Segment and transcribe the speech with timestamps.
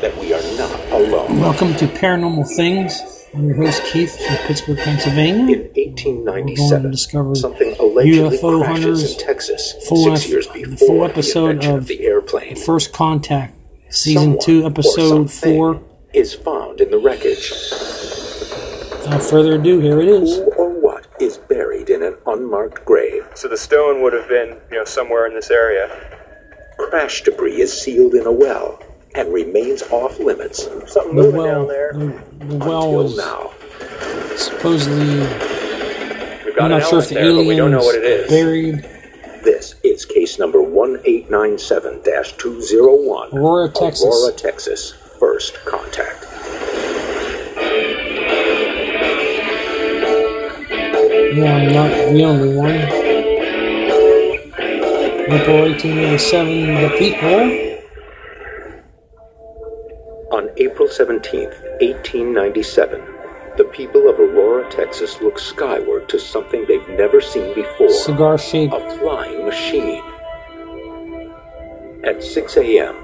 [0.00, 1.40] that we are not alone.
[1.40, 3.00] Welcome to Paranormal Things.
[3.34, 5.56] I'm your host Keith from Pittsburgh, Pennsylvania.
[5.56, 9.12] In 1897, discover something allegedly UFO crashes hunters.
[9.12, 12.00] in Texas Full six ep- years the before full the episode invention of, of the
[12.06, 12.56] airplane.
[12.56, 13.56] First Contact,
[13.90, 15.82] Season Someone 2, Episode 4.
[16.12, 17.50] is found in the wreckage.
[19.02, 20.36] Without further ado, here it is.
[20.36, 23.26] Who or what is buried in an unmarked grave?
[23.34, 25.88] So the stone would have been, you know, somewhere in this area.
[26.78, 28.80] Crash debris is sealed in a well
[29.14, 31.92] and remains off limits Something The moving well, down there.
[31.94, 33.50] the, the well until was now.
[34.36, 35.20] supposedly,
[36.44, 37.94] We've got I'm an not sure if element the there, but we don't know what
[37.96, 38.28] it is.
[38.30, 38.84] buried
[39.44, 43.32] This is case number 1897-201.
[43.34, 44.04] Aurora, Texas.
[44.04, 44.92] Aurora, Texas.
[45.18, 46.24] First contact.
[51.34, 52.74] Yeah, I'm not the only one.
[55.30, 57.67] April 1887, the people.
[60.30, 63.00] On April 17th, 1897,
[63.56, 67.88] the people of Aurora, Texas look skyward to something they've never seen before.
[67.88, 70.02] Cigar shaped a flying machine.
[72.04, 72.94] At 6 a.m.,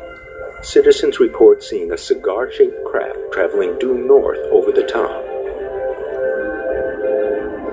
[0.62, 5.25] citizens report seeing a cigar shaped craft traveling due north over the town.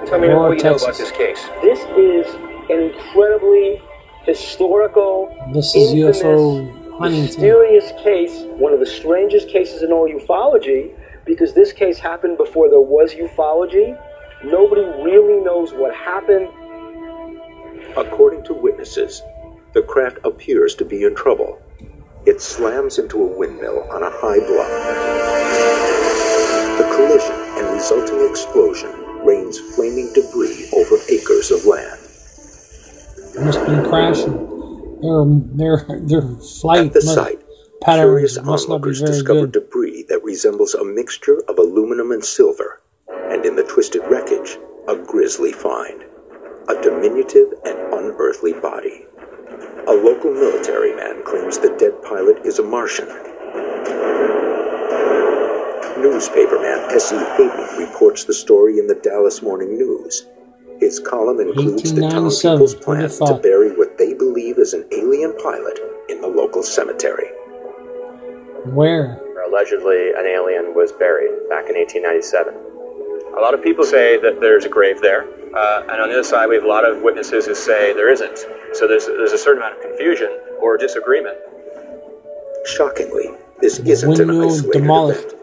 [0.07, 1.45] Tell me Aurora, what you know about this case.
[1.61, 2.33] This is
[2.69, 3.81] an incredibly
[4.23, 6.80] historical, This is infamous, UFO Huntington.
[7.09, 10.93] Mysterious case, one of the strangest cases in all ufology,
[11.25, 13.99] because this case happened before there was ufology.
[14.43, 16.49] Nobody really knows what happened.
[17.95, 19.21] According to witnesses,
[19.73, 21.61] the craft appears to be in trouble.
[22.25, 24.69] It slams into a windmill on a high bluff.
[26.77, 28.91] The collision and resulting explosion
[29.23, 31.99] rains flaming debris over acres of land.
[33.35, 34.50] It must have been crashing.
[35.01, 37.41] Their their their flight At the must, site,
[37.83, 39.63] curious must not be onlookers discovered good.
[39.65, 44.95] debris that resembles a mixture of aluminum and silver, and in the twisted wreckage, a
[44.95, 46.03] grisly find
[46.69, 49.05] a diminutive and unearthly body.
[49.87, 53.07] A local military man claims the dead pilot is a Martian.
[55.97, 57.17] Newspaperman S.E.
[57.37, 60.27] Hayden reports the story in the Dallas Morning News.
[60.79, 65.77] His column includes the town people's plan to bury they believe is an alien pilot
[66.09, 67.27] in the local cemetery.
[68.65, 69.13] Where?
[69.13, 72.51] Where allegedly an alien was buried back in 1897.
[73.37, 76.23] A lot of people say that there's a grave there, uh, and on the other
[76.23, 78.39] side, we have a lot of witnesses who say there isn't.
[78.73, 81.37] So there's, there's a certain amount of confusion or disagreement.
[82.65, 83.29] Shockingly,
[83.61, 85.25] this isn't an Windmill isolated demolished.
[85.27, 85.40] event.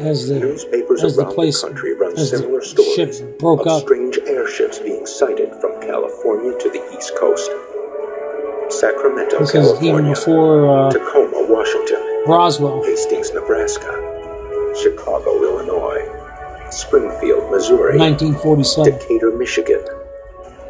[0.00, 3.66] As the Newspapers as the around place the country run the similar stories broke of
[3.66, 3.82] up.
[3.82, 7.50] strange airships being sighted from California to the East Coast,
[8.70, 12.82] Sacramento, This is even California, before uh, Tacoma, Washington, Roswell.
[12.82, 13.92] Hastings, Nebraska,
[14.80, 16.00] Chicago, Illinois,
[16.70, 18.92] Springfield, Missouri, 1947.
[18.98, 19.84] Decatur, Michigan,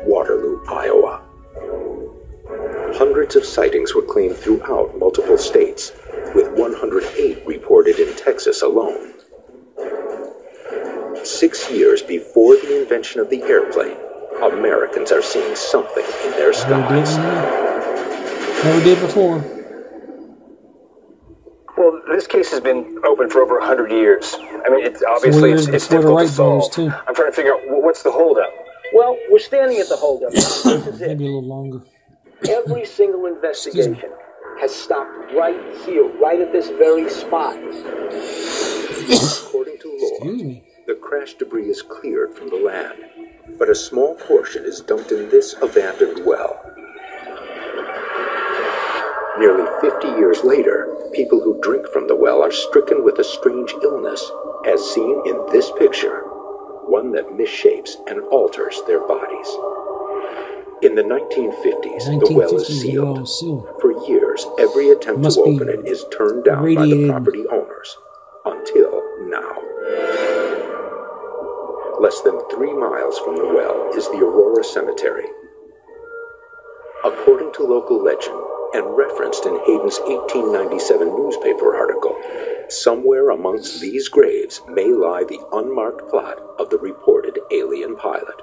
[0.04, 1.22] Waterloo, Iowa.
[2.94, 5.92] Hundreds of sightings were claimed throughout multiple states,
[6.34, 9.09] with 108 reported in Texas alone.
[11.38, 13.96] Six years before the invention of the airplane,
[14.42, 17.16] Americans are seeing something in their Never did, skies.
[18.64, 19.38] never did before.
[21.78, 24.34] Well, this case has been open for over 100 years.
[24.40, 26.72] I mean, it's obviously years it's, it's before the difficult Wright to solve.
[26.74, 27.04] brothers, too.
[27.08, 28.52] I'm trying to figure out what's the holdup.
[28.92, 30.32] Well, we're standing at the holdup.
[30.34, 31.06] this is it.
[31.08, 31.80] Maybe a little longer.
[32.48, 34.10] Every single investigation
[34.60, 37.54] has stopped right here, right at this very spot.
[39.46, 40.64] According to law, Excuse me.
[40.90, 42.98] The crash debris is cleared from the land,
[43.60, 46.60] but a small portion is dumped in this abandoned well.
[49.38, 53.72] Nearly 50 years later, people who drink from the well are stricken with a strange
[53.84, 54.28] illness,
[54.66, 56.22] as seen in this picture,
[56.88, 59.46] one that misshapes and alters their bodies.
[60.82, 63.28] In the 1950s, the well is sealed.
[63.28, 63.78] well.
[63.80, 67.96] For years, every attempt Must to open it is turned down by the property owners.
[68.44, 69.69] Until now.
[72.10, 75.26] Less than three miles from the well is the Aurora Cemetery.
[77.04, 78.34] According to local legend,
[78.74, 82.18] and referenced in Hayden's 1897 newspaper article,
[82.68, 88.42] somewhere amongst these graves may lie the unmarked plot of the reported alien pilot.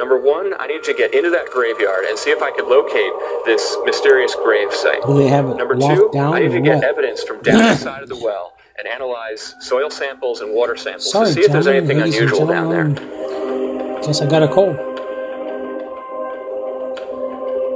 [0.00, 3.12] Number one, I need to get into that graveyard and see if I could locate
[3.44, 5.02] this mysterious grave site.
[5.06, 6.84] Do they have it Number two, down I need to get what?
[6.84, 11.10] evidence from down the side of the well and analyze soil samples and water samples
[11.10, 12.84] Sorry, to see if there's gentlemen, anything unusual down there.
[12.88, 14.00] gentlemen.
[14.02, 14.76] Guess I got a cold.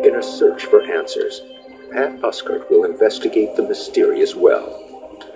[0.04, 1.40] In a search for answers,
[1.92, 4.84] Pat Uskert will investigate the mysterious well.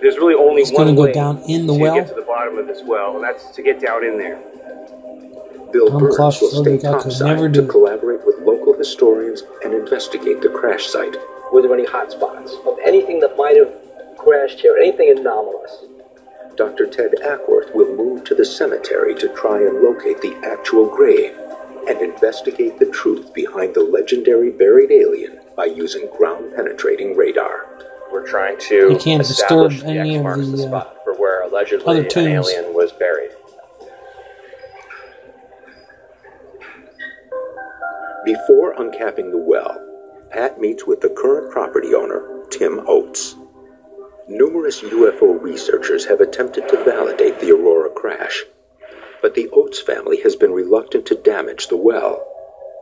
[0.01, 1.95] there's really only It's one gonna go way down in the well to well?
[1.95, 4.37] get to the bottom of this well, and that's to get down in there.
[5.71, 10.41] Bill I'm Birnes will stay claustrophobic, I topside to collaborate with local historians and investigate
[10.41, 11.15] the crash site.
[11.51, 13.73] Were there any hot spots of anything that might have
[14.23, 14.75] crashed here?
[14.77, 15.85] Anything anomalous?
[16.55, 16.85] Dr.
[16.85, 21.35] Ted Acworth will move to the cemetery to try and locate the actual grave
[21.87, 27.67] and investigate the truth behind the legendary buried alien by using ground penetrating radar.
[28.11, 30.67] We're trying to You can't establish disturb the any X of marks the, the uh,
[30.67, 33.31] spot for where allegedly an alien was buried.
[38.23, 39.77] Before uncapping the well,
[40.31, 43.35] Pat meets with the current property owner, Tim Oates.
[44.27, 48.43] Numerous UFO researchers have attempted to validate the Aurora crash,
[49.21, 52.25] but the Oates family has been reluctant to damage the well.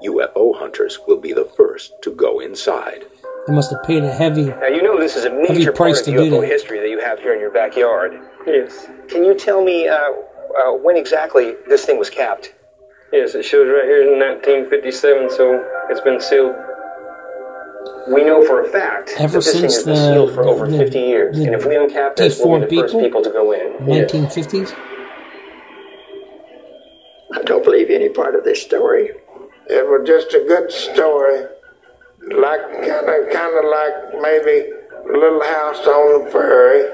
[0.05, 3.05] UFO hunters will be the first to go inside.
[3.47, 4.45] They must have paid a heavy.
[4.45, 6.79] Now you know this is a Heavy major part price of to do UFO history
[6.79, 8.19] that you have here in your backyard.
[8.45, 8.87] Yes.
[9.07, 12.53] Can you tell me uh, uh, when exactly this thing was capped?
[13.11, 16.55] Yes, it shows right here in 1957, so it's been sealed.
[18.09, 20.43] We know for a fact Ever that this thing since has been the- sealed for
[20.43, 22.93] over the- 50 years, the and if we uncap this, we'll be the deformed first
[22.93, 23.01] people?
[23.01, 23.73] people to go in.
[23.85, 24.73] 1950s?
[27.33, 29.11] I don't believe any part of this story.
[29.67, 31.43] It was just a good story,
[32.35, 34.69] like kind of, kind of like maybe
[35.11, 36.89] Little House on the Prairie.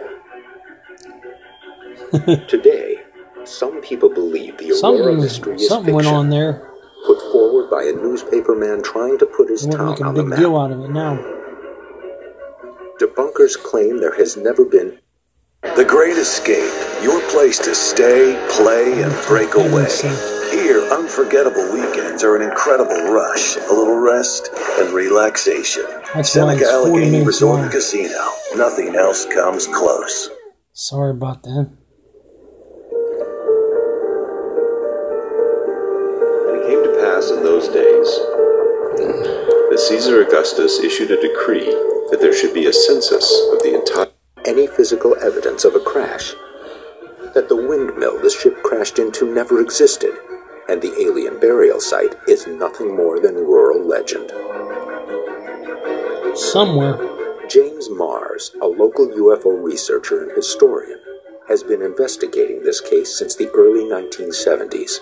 [2.48, 3.00] Today,
[3.45, 6.69] some people believe the Aurora Something, mystery is something fiction, went on there.
[7.07, 10.38] Put forward by a newspaper man trying to put his to town on the map.
[10.38, 11.15] deal out of it now.
[13.00, 15.00] Debunkers claim there has never been
[15.77, 19.88] The Great Escape, your place to stay, play, and break away.
[20.51, 24.50] Here, unforgettable weekends are an incredible rush, a little rest,
[24.80, 25.86] and relaxation.
[26.13, 28.31] That's Seneca it's 40 Allegheny Resort and Casino.
[28.56, 30.30] Nothing else comes close.
[30.74, 31.71] Sorry about that.
[37.18, 38.08] It came to pass in those days
[39.69, 41.66] that Caesar Augustus issued a decree
[42.12, 44.08] that there should be a census of the entire.
[44.46, 46.34] any physical evidence of a crash,
[47.34, 50.14] that the windmill the ship crashed into never existed,
[50.69, 54.31] and the alien burial site is nothing more than rural legend.
[56.38, 56.98] Somewhere.
[57.50, 61.00] James Marrs, a local UFO researcher and historian,
[61.48, 65.00] has been investigating this case since the early 1970s.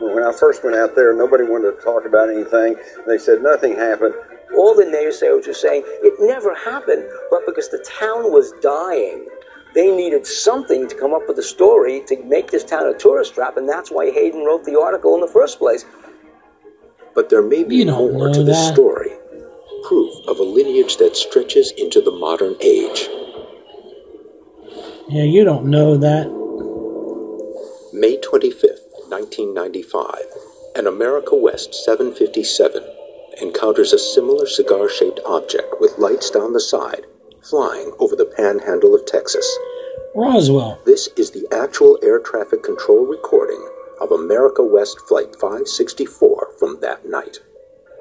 [0.00, 2.76] When I first went out there, nobody wanted to talk about anything.
[3.06, 4.14] They said nothing happened.
[4.56, 9.26] All the naysayers were saying it never happened, but because the town was dying,
[9.74, 13.34] they needed something to come up with a story to make this town a tourist
[13.34, 15.84] trap, and that's why Hayden wrote the article in the first place.
[17.14, 18.74] But there may be You more to the that.
[18.74, 19.10] story.
[19.84, 23.08] Proof of a lineage that stretches into the modern age.
[25.08, 26.28] Yeah, you don't know that.
[27.92, 30.14] May 25th, 1995,
[30.76, 32.82] an America West 757
[33.40, 37.06] encounters a similar cigar shaped object with lights down the side
[37.42, 39.46] flying over the panhandle of Texas.
[40.14, 40.78] Roswell.
[40.84, 43.66] This is the actual air traffic control recording
[44.00, 47.40] of America West Flight 564 from that night.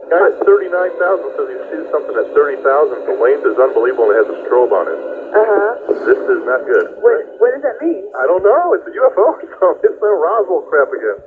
[0.07, 2.63] Guy at 39,000 says he sees something at 30,000.
[3.12, 5.00] The length is unbelievable and it has a strobe on it.
[5.36, 5.71] Uh-huh.
[6.07, 6.88] This is not good.
[7.04, 8.07] What, what does that mean?
[8.16, 8.71] I don't know.
[8.73, 9.35] It's a UFO.
[9.83, 11.19] it's a Roswell crap again.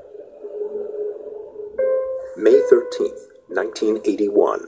[2.41, 3.21] May 13th,
[3.53, 4.67] 1981.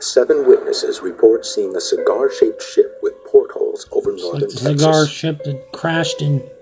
[0.00, 4.92] Seven witnesses report seeing a cigar shaped ship with portholes over Like northern the cigar
[4.92, 5.10] Texas.
[5.10, 6.58] ship that crashed in Texas One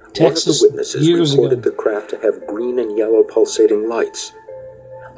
[0.00, 1.70] of Texas the witnesses years reported ago.
[1.70, 4.32] the craft to have green and yellow pulsating lights.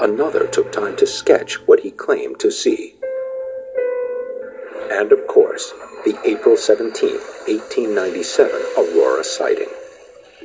[0.01, 2.95] Another took time to sketch what he claimed to see.
[4.91, 5.75] And of course,
[6.07, 9.69] the April 17, 1897 Aurora sighting.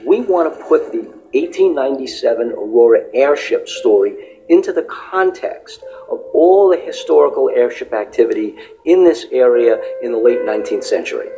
[0.06, 5.82] We want to put the 1897 Aurora airship story into the context
[6.12, 11.30] of all the historical airship activity in this area in the late 19th century.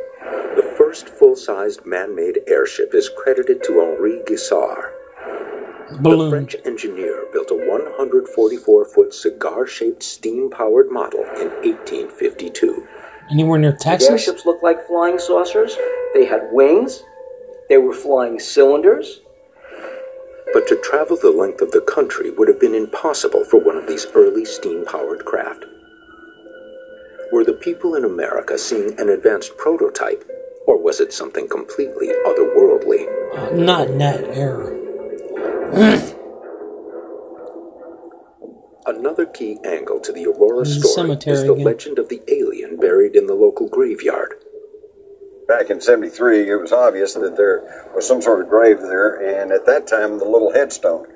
[0.56, 4.97] The first full sized man made airship is credited to Henri Giffard.
[5.90, 12.86] The French engineer built a 144 foot cigar shaped steam powered model in 1852.
[13.30, 14.10] Anywhere near The Texas?
[14.10, 15.76] airships looked like flying saucers.
[16.14, 17.02] They had wings.
[17.68, 19.20] They were flying cylinders.
[20.52, 23.86] But to travel the length of the country would have been impossible for one of
[23.86, 25.64] these early steam powered craft.
[27.32, 30.24] Were the people in America seeing an advanced prototype,
[30.66, 33.06] or was it something completely otherworldly?
[33.36, 34.74] Uh, not in that era.
[38.86, 41.64] Another key angle to the Aurora There's a story cemetery is the again.
[41.64, 44.34] legend of the alien buried in the local graveyard.
[45.46, 49.50] back in 73, it was obvious that there was some sort of grave there, and
[49.52, 51.06] at that time, the little headstone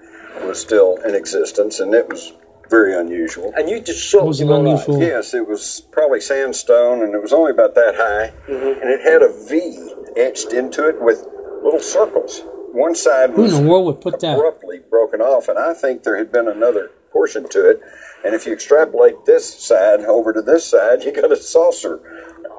[0.45, 2.33] was still in existence, and it was
[2.71, 3.53] very unusual.
[3.57, 4.97] And you just saw Was it it with your own unusual?
[4.97, 5.03] eyes.
[5.09, 8.81] Yes, it was probably sandstone, and it was only about that high, mm-hmm.
[8.81, 11.27] and it had a V etched into it with
[11.63, 12.43] little circles.
[12.73, 14.35] One side Who in was the world would put that?
[14.37, 17.81] abruptly broken off, and I think there had been another portion to it.
[18.25, 22.01] And if you extrapolate this side over to this side, you got a saucer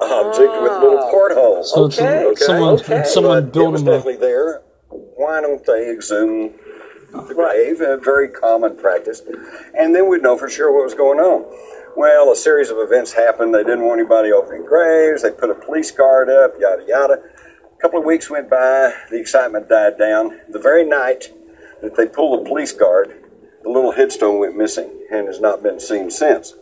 [0.01, 1.09] object with little ah.
[1.11, 1.73] portholes.
[1.73, 3.03] So it's Okay, someone okay.
[3.05, 4.61] someone But it built was them a definitely there.
[4.89, 6.53] Why don't they exhume
[7.11, 7.81] the grave?
[7.81, 9.21] A very common practice.
[9.77, 11.45] And then we'd know for sure what was going on.
[11.95, 13.53] Well, a series of events happened.
[13.53, 15.21] They didn't want anybody opening graves.
[15.21, 17.21] They put a police guard up, yada, yada.
[17.83, 18.93] A couple of weeks went by.
[19.09, 20.39] The excitement died down.
[20.47, 21.33] The very night
[21.81, 23.13] that they pulled the police guard,
[23.61, 26.53] the little headstone went missing and has not been seen since.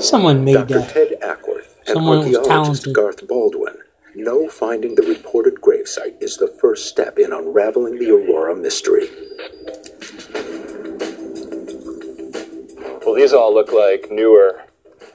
[0.00, 0.80] someone made Dr.
[0.80, 0.90] that.
[0.90, 2.94] Ted Acworth and Someone was archaeologist talented.
[2.94, 3.76] Garth Baldwin
[4.16, 9.08] know finding the reported gravesite is the first step in unraveling the Aurora mystery.
[13.06, 14.64] Well, these all look like newer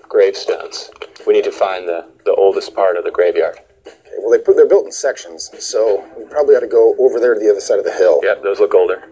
[0.08, 0.92] gravestones.
[1.28, 3.58] We need to find the, the oldest part of the graveyard.
[3.88, 7.20] Okay, well, they put, they're built in sections, so we probably ought to go over
[7.20, 8.20] there to the other side of the hill.
[8.24, 9.04] Yep, those look older.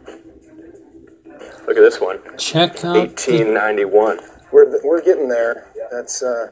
[1.67, 2.19] Look at this one.
[2.37, 2.93] Check out.
[2.93, 4.19] the- 1891.
[4.51, 5.67] We're, we're getting there.
[5.91, 6.51] That's uh,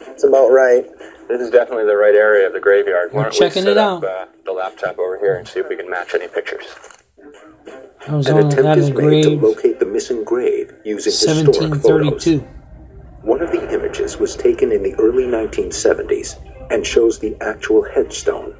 [0.00, 0.86] that's about right.
[1.28, 3.12] This is definitely the right area of the graveyard.
[3.12, 4.08] We're don't checking we set it up out.
[4.08, 6.66] uh, the laptop over here and see if we can match any pictures?
[8.08, 11.12] I was An on attempt at is a made to locate the missing grave using
[11.12, 12.24] historic photos.
[13.22, 13.28] 1732.
[13.28, 16.38] One of the images was taken in the early 1970s
[16.70, 18.54] and shows the actual headstone.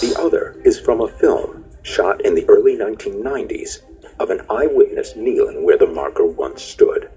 [0.00, 3.82] The other is from a film shot in the early 1990s
[4.20, 7.10] of an eyewitness kneeling where the marker once stood.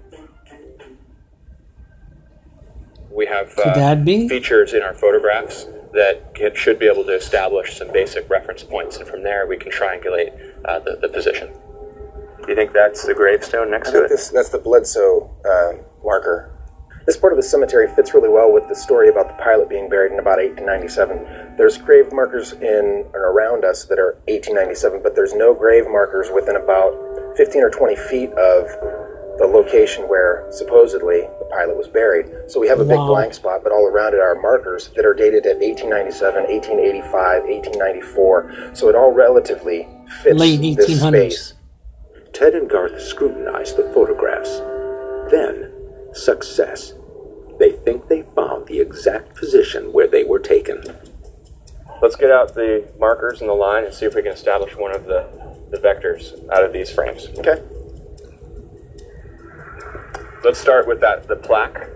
[3.10, 4.28] We have uh, that be?
[4.28, 8.98] features in our photographs that can, should be able to establish some basic reference points,
[8.98, 10.34] and from there we can triangulate
[10.66, 11.48] uh, the, the position.
[12.42, 14.16] Do you think that's the gravestone next I to think it?
[14.16, 16.55] this that's the Bledsoe uh, marker.
[17.06, 19.88] This part of the cemetery fits really well with the story about the pilot being
[19.88, 21.56] buried in about 1897.
[21.56, 26.30] There's grave markers in and around us that are 1897, but there's no grave markers
[26.34, 26.98] within about
[27.36, 28.66] 15 or 20 feet of
[29.38, 32.26] the location where supposedly the pilot was buried.
[32.48, 35.14] So we have a big blank spot, but all around it are markers that are
[35.14, 38.74] dated at 1897, 1885, 1894.
[38.74, 39.86] So it all relatively
[40.22, 41.08] fits Late this 1800s.
[41.08, 41.54] space.
[42.32, 44.58] Ted and Garth scrutinized the photographs.
[45.30, 45.72] Then,
[46.16, 46.94] success.
[47.58, 50.82] They think they found the exact position where they were taken.
[52.02, 54.94] Let's get out the markers and the line and see if we can establish one
[54.94, 55.26] of the,
[55.70, 57.28] the vectors out of these frames.
[57.38, 57.62] Okay.
[60.44, 61.88] Let's start with that the plaque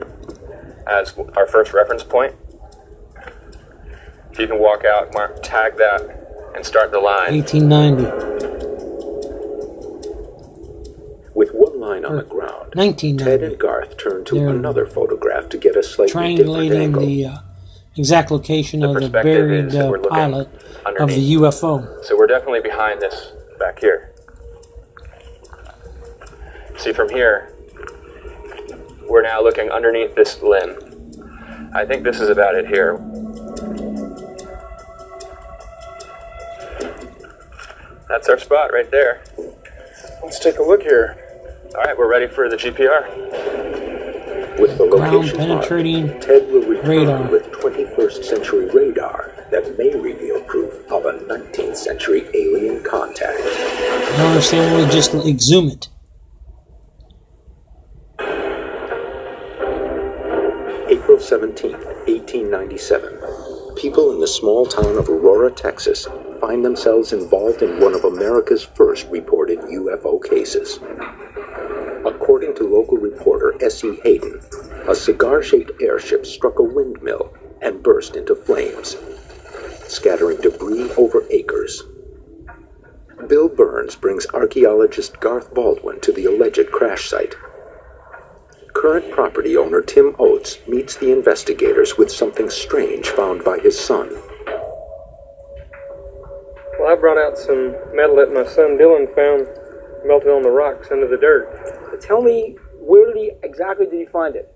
[0.86, 2.34] as our first reference point.
[4.32, 7.34] If you can walk out, mark, tag that, and start the line.
[7.34, 8.04] 1890.
[11.34, 13.24] With one line on the ground, 1990.
[13.24, 17.06] Ted and Garth turned to They're another photograph to get a slightly different triangulating angle.
[17.06, 17.38] the uh,
[17.96, 20.48] exact location of the buried uh, pilot
[20.98, 22.04] of the UFO.
[22.04, 24.12] So we're definitely behind this back here.
[26.76, 27.52] See from here,
[29.08, 30.78] we're now looking underneath this limb.
[31.74, 32.96] I think this is about it here.
[38.08, 39.22] That's our spot right there.
[40.22, 41.19] Let's take a look here.
[41.72, 43.06] All right, we're ready for the GPR.
[44.58, 47.30] With the Ground location penetrating marked, Ted will return radar.
[47.30, 53.38] with 21st century radar that may reveal proof of a 19th century alien contact.
[53.40, 55.88] I don't understand why we just exhume it.
[60.90, 63.76] April 17, 1897.
[63.76, 66.08] People in the small town of Aurora, Texas,
[66.40, 70.80] find themselves involved in one of America's first reported UFO cases.
[72.04, 73.98] According to local reporter S.E.
[74.02, 74.40] Hayden,
[74.88, 78.96] a cigar shaped airship struck a windmill and burst into flames,
[79.86, 81.82] scattering debris over acres.
[83.28, 87.36] Bill Birnes brings archaeologist Garth Baldwin to the alleged crash site.
[88.72, 94.08] Current property owner Tim Oates meets the investigators with something strange found by his son.
[96.78, 99.46] Well, I brought out some metal that my son Dylan found
[100.06, 101.79] melted on the rocks under the dirt.
[102.00, 104.52] Tell me, where did he exactly did he find it?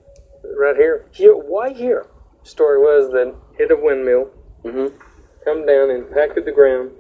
[0.59, 1.07] Right here.
[1.13, 1.35] Here?
[1.35, 2.07] Why here?
[2.43, 4.31] Story was that hit a windmill,
[4.65, 4.97] Mm-hmm.
[5.45, 6.91] come down, impacted the ground,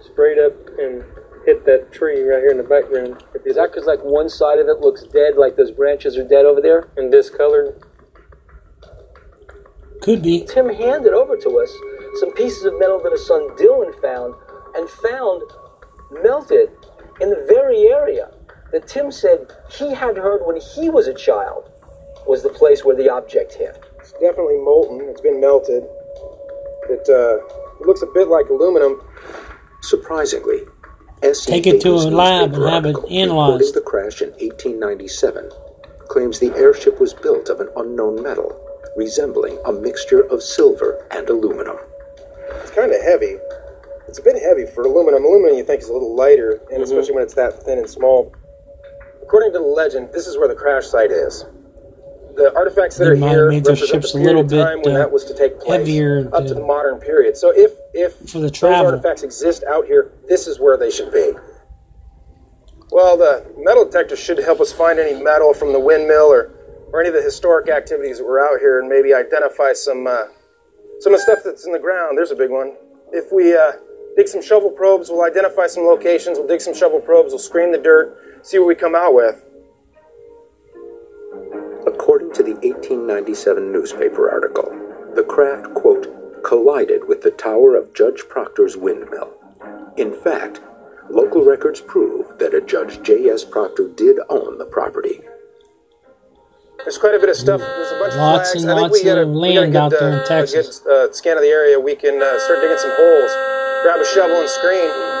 [0.00, 1.04] sprayed up, and
[1.46, 3.22] hit that tree right here in the background.
[3.44, 6.44] Is that because like one side of it looks dead, like those branches are dead
[6.44, 6.88] over there?
[6.96, 7.80] And discolored.
[10.00, 10.44] Could be.
[10.44, 11.72] Tim handed over to us
[12.18, 14.34] some pieces of metal that his son Dylan found
[14.74, 15.42] and found
[16.22, 16.70] melted
[17.20, 18.32] in the very area
[18.72, 21.70] that Tim said he had heard when he was a child
[22.26, 23.82] was the place where the object hit.
[24.00, 25.00] It's definitely molten.
[25.08, 25.82] It's been melted.
[26.88, 27.38] It, uh,
[27.80, 29.00] it looks a bit like aluminum.
[29.82, 30.60] Surprisingly,
[31.22, 33.74] SE Take it to a lab and have it article reporting analyzed.
[33.74, 35.50] the crash in 1897
[36.08, 38.58] claims the airship was built of an unknown metal
[38.96, 41.76] resembling a mixture of silver and aluminum.
[42.60, 43.36] It's kind of heavy.
[44.06, 45.24] It's a bit heavy for aluminum.
[45.24, 46.74] Aluminum you think is a little lighter, Mm-hmm.
[46.74, 48.32] and especially when it's that thin and small.
[49.32, 51.46] According to the legend, this is where the crash site is.
[52.36, 54.40] The artifacts that They are here have made their represent ships the a period little
[54.42, 56.60] of bit, time when uh, that was to take place, heavier up to to- the
[56.60, 57.38] modern period.
[57.38, 61.10] So if if For the those artifacts exist out here, this is where they should
[61.10, 61.32] be.
[62.90, 66.52] Well, the metal detector should help us find any metal from the windmill or,
[66.92, 70.24] or any of the historic activities that were out here, and maybe identify some uh,
[71.00, 72.18] some of the stuff that's in the ground.
[72.18, 72.76] There's a big one.
[73.12, 73.72] If we uh,
[74.14, 76.36] dig some shovel probes, we'll identify some locations.
[76.36, 77.30] We'll dig some shovel probes.
[77.32, 79.44] We'll screen the dirt, see what we come out with.
[81.86, 84.70] According to the 1897 newspaper article,
[85.14, 89.32] the craft, quote, collided with the tower of Judge Proctor's windmill.
[89.96, 90.60] In fact,
[91.10, 93.44] local records prove that a Judge J.S.
[93.44, 95.20] Proctor did own the property.
[96.78, 97.60] There's quite a bit of stuff.
[97.60, 98.64] There's a bunch Lots of flags.
[98.64, 100.08] and I think lots we got a, of we got a land good, out there
[100.08, 100.80] in uh, Texas.
[100.80, 101.78] A good uh, scan of the area.
[101.78, 103.32] We can uh, start digging some holes,
[103.84, 105.11] grab a shovel and screen.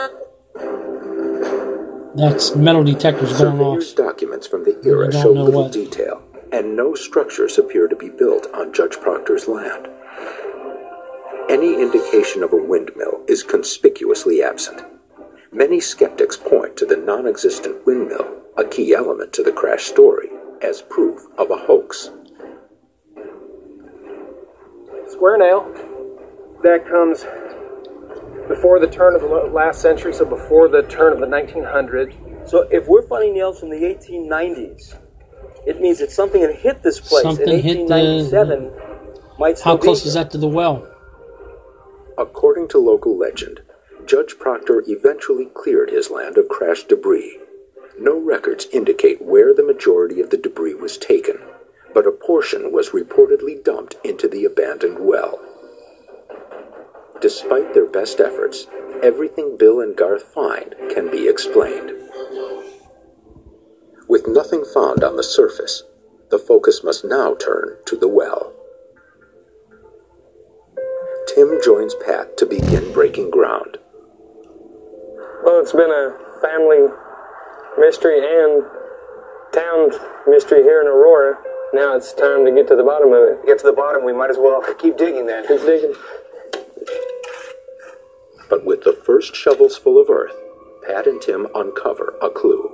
[2.14, 3.94] That's metal detectors going off.
[3.94, 5.72] Documents from the era don't show know little what.
[5.72, 9.88] detail, and no structures appear to be built on Judge Proctor's land.
[11.48, 14.82] Any indication of a windmill is conspicuously absent.
[15.52, 20.28] Many skeptics point to the non existent windmill, a key element to the crash story,
[20.60, 22.10] as proof of a hoax.
[25.08, 25.66] Square nail.
[26.62, 27.24] That comes
[28.48, 32.14] before the turn of the last century, so before the turn of the 1900s.
[32.48, 34.94] So if we're finding nails from the 1890s,
[35.66, 38.72] it means that something had hit this place Something in hit the- 1897.
[39.38, 40.08] might still How be close here.
[40.08, 40.86] is that to the well?
[42.18, 43.62] According to local legend,
[44.06, 47.38] Judge Proctor eventually cleared his land of crashed debris.
[47.98, 51.38] No records indicate where the majority of the debris was taken,
[51.94, 55.38] but a portion was reportedly dumped into the abandoned well.
[57.22, 58.66] Despite their best efforts,
[59.00, 61.92] everything Bill and Garth find can be explained.
[64.08, 65.84] With nothing found on the surface,
[66.32, 68.52] the focus must now turn to the well.
[71.32, 73.78] Tim joins Pat to begin breaking ground.
[75.44, 76.88] Well, it's been a family
[77.78, 78.64] mystery and
[79.54, 79.92] town
[80.26, 81.38] mystery here in Aurora.
[81.72, 83.46] Now it's time to get to the bottom of it.
[83.46, 85.46] Get to the bottom, we might as well keep digging then.
[85.46, 85.94] Keep digging.
[88.48, 90.34] But with the first shovels full of earth,
[90.86, 92.70] Pat and Tim uncover a clue.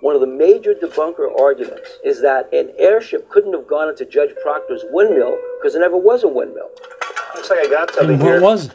[0.00, 4.30] One of the major debunker arguments is that an airship couldn't have gone into Judge
[4.42, 6.68] Proctor's windmill because there never was a windmill.
[7.34, 8.40] Looks like I got And something what here.
[8.40, 8.72] was it?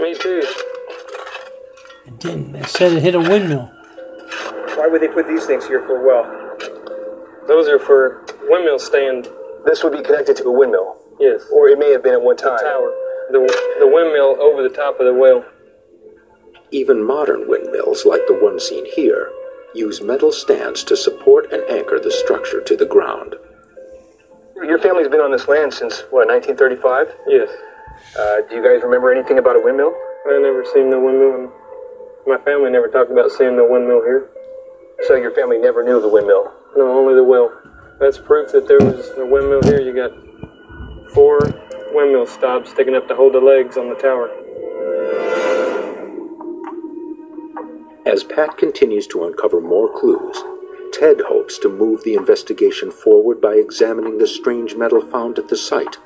[0.00, 0.42] Me too.
[2.06, 2.56] It didn't.
[2.56, 3.70] It said it hit a windmill.
[4.76, 7.46] Why would they put these things here for a well?
[7.46, 9.28] Those are for windmill stand.
[9.64, 11.44] This would be connected to a windmill, Yes.
[11.52, 12.58] or it may have been at one time.
[12.58, 12.92] A tower.
[13.32, 13.40] The,
[13.80, 15.42] the windmill over the top of the well.
[16.70, 19.32] Even modern windmills, like the one seen here,
[19.74, 23.36] use metal stands to support and anchor the structure to the ground.
[24.56, 27.08] Your family's been on this land since what, 1935?
[27.26, 27.48] Yes.
[28.18, 29.96] Uh, do you guys remember anything about a windmill?
[30.28, 31.34] I never seen the windmill.
[31.34, 31.48] And
[32.26, 34.28] my family never talked about seeing the windmill here.
[35.08, 36.52] So your family never knew the windmill.
[36.76, 37.50] No, only the well.
[37.98, 39.80] That's proof that there was a windmill here.
[39.80, 40.12] You got
[41.14, 41.40] four
[41.94, 44.30] windmill stops sticking up to hold the legs on the tower.
[48.04, 50.42] As Pat continues to uncover more clues,
[50.92, 55.56] Ted hopes to move the investigation forward by examining the strange metal found at the
[55.56, 55.96] site.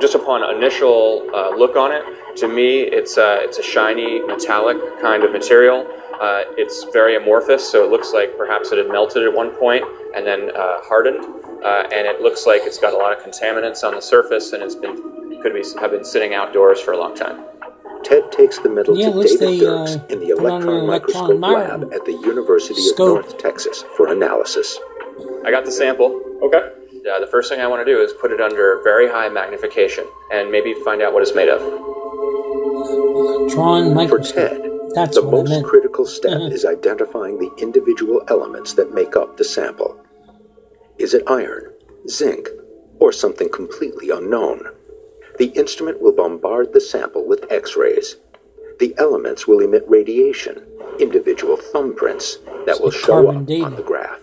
[0.00, 2.02] Just upon initial uh, look on it,
[2.36, 5.86] to me, it's uh, it's a shiny metallic kind of material.
[6.20, 9.84] Uh, it's very amorphous, so it looks like perhaps it had melted at one point
[10.14, 11.24] and then uh, hardened,
[11.64, 14.62] uh, and it looks like it's got a lot of contaminants on the surface, and
[14.62, 17.44] it's been could be have been sitting outdoors for a long time.
[18.04, 21.30] Ted takes the metal Yeah, to David they, Dirks uh, in the put electron microscope
[21.30, 23.18] electron lab at the University scope.
[23.20, 24.78] of North Texas for analysis.
[25.44, 26.20] I got the sample.
[26.42, 26.72] Okay.
[27.10, 30.04] Uh, the first thing I want to do is put it under very high magnification
[30.32, 31.60] and maybe find out what it's made of.
[33.50, 34.18] Drawn For.
[34.18, 34.62] Ted,
[34.94, 39.44] That's the what most critical step is identifying the individual elements that make up the
[39.44, 39.98] sample.
[41.00, 41.72] Is it iron,
[42.08, 42.46] zinc,
[42.98, 44.66] or something completely unknown?
[45.38, 48.16] The instrument will bombard the sample with X rays.
[48.80, 50.62] The elements will emit radiation,
[51.00, 52.36] individual thumbprints
[52.66, 53.64] that will show carbon up dating.
[53.64, 54.20] on the graph.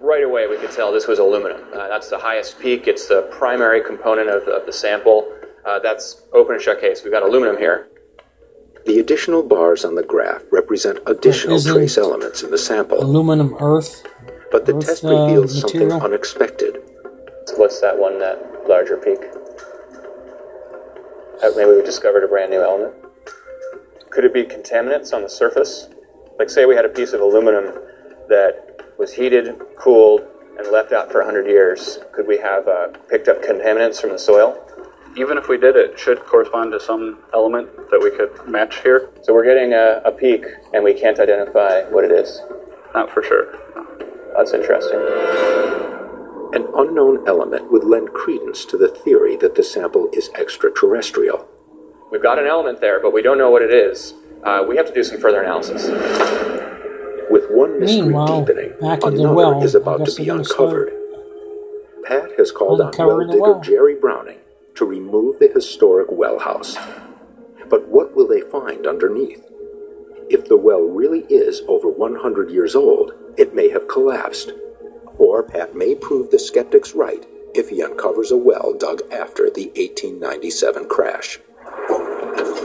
[0.00, 1.60] Right away, we could tell this was aluminum.
[1.72, 2.88] Uh, that's the highest peak.
[2.88, 5.32] It's the primary component of, of the sample.
[5.64, 7.04] Uh, that's open and shut case.
[7.04, 7.86] We've got aluminum here.
[8.84, 14.04] The additional bars on the graph represent additional trace elements in the sample, Aluminum Earth.
[14.50, 16.02] But the Earth, test uh, reveals something material?
[16.02, 16.82] unexpected.
[17.46, 19.20] So what's that one, that larger peak?
[21.42, 22.94] Uh, maybe we discovered a brand new element.
[24.10, 25.88] Could it be contaminants on the surface?
[26.38, 27.66] Like, say we had a piece of aluminum
[28.28, 30.26] that was heated, cooled,
[30.58, 32.00] and left out for 100 years.
[32.12, 34.58] Could we have uh, picked up contaminants from the soil?
[35.16, 39.10] Even if we did, it should correspond to some element that we could match here.
[39.22, 42.42] So we're getting a, a peak, and we can't identify what it is.
[42.94, 43.58] Not for sure.
[44.36, 45.00] That's interesting.
[46.52, 51.46] An unknown element would lend credence to the theory that the sample is extraterrestrial.
[52.10, 54.14] We've got an element there, but we don't know what it is.
[54.42, 55.86] Uh, we have to do some further analysis.
[57.30, 60.34] With one mystery Meanwhile, deepening, back at the another well, is about to be they're
[60.34, 60.92] gonna start uncovered.
[62.04, 63.60] Pat has called on uncovering well digger well.
[63.60, 64.38] Jerry Browning
[64.74, 66.76] to remove the historic well house.
[67.68, 69.44] But what will they find underneath?
[70.30, 74.52] If the well really is over 100 years old, it may have collapsed.
[75.18, 79.66] Or Pat may prove the skeptics right if he uncovers a well dug after the
[79.74, 81.40] 1897 crash.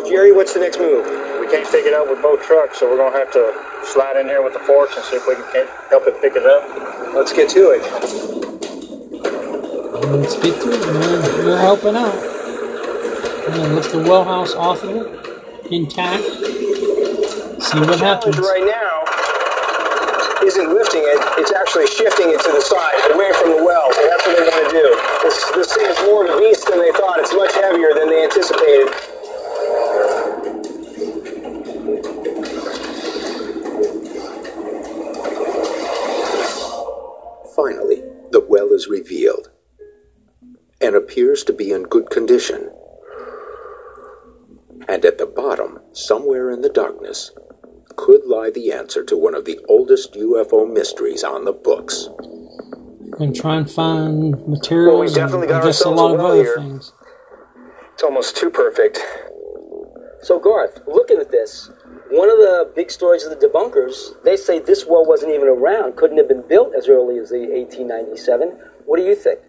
[0.08, 1.08] Jerry, what's the next move?
[1.41, 4.28] We can't take it out with both trucks, so we're gonna have to slide in
[4.28, 7.15] here with the forks and see if we can can't help it pick it up.
[7.15, 7.82] Let's get to it.
[10.12, 11.43] Let's get to it, man.
[11.43, 12.13] You're helping out.
[12.13, 16.23] I'm gonna lift the well house off of it, intact.
[17.65, 18.36] See what happens.
[18.36, 19.01] Challenge right now
[20.45, 23.91] isn't lifting it; it's actually shifting it to the side, away from the well.
[23.91, 24.86] So that's what they want to do.
[25.23, 27.17] This, this thing is more of a beast than they thought.
[27.19, 28.93] It's much heavier than they anticipated.
[37.56, 39.49] Finally, the well is revealed
[40.82, 42.69] and appears to be in good condition.
[44.88, 47.32] And at the bottom, somewhere in the darkness,
[47.95, 52.10] could lie the answer to one of the oldest UFO mysteries on the books.
[53.19, 56.55] And try and find materials definitely and got I guess a lot of other here.
[56.58, 56.91] things.
[57.93, 58.99] It's almost too perfect.
[60.21, 61.69] So Garth, looking at this,
[62.10, 65.95] one of the big stories of the debunkers, they say this well wasn't even around,
[65.95, 68.58] couldn't have been built as early as the 1897.
[68.86, 69.39] What do you think?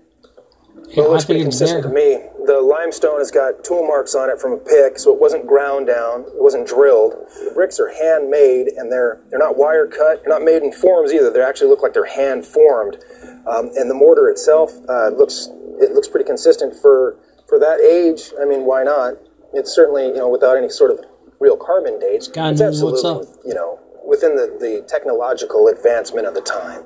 [0.89, 1.91] Yeah, Well, it I looks pretty consistent there.
[1.91, 2.29] to me.
[2.47, 5.89] The limestone has got tool marks on it from a pick, so it wasn't ground
[5.89, 7.13] down, it wasn't drilled.
[7.45, 10.23] The bricks are handmade, and they're they're not wire cut.
[10.23, 11.31] They're not made in forms either.
[11.31, 12.99] They actually look like they're hand formed.
[13.47, 15.49] Um, and the mortar itself uh, looks
[15.81, 17.17] it looks pretty consistent for
[17.49, 18.33] for that age.
[18.41, 19.15] I mean, why not?
[19.55, 21.01] It's certainly you know without any sort of
[21.41, 22.29] real carbon dates.
[22.29, 26.85] God it's knows what's absolutely you know within the, the technological advancement of the time.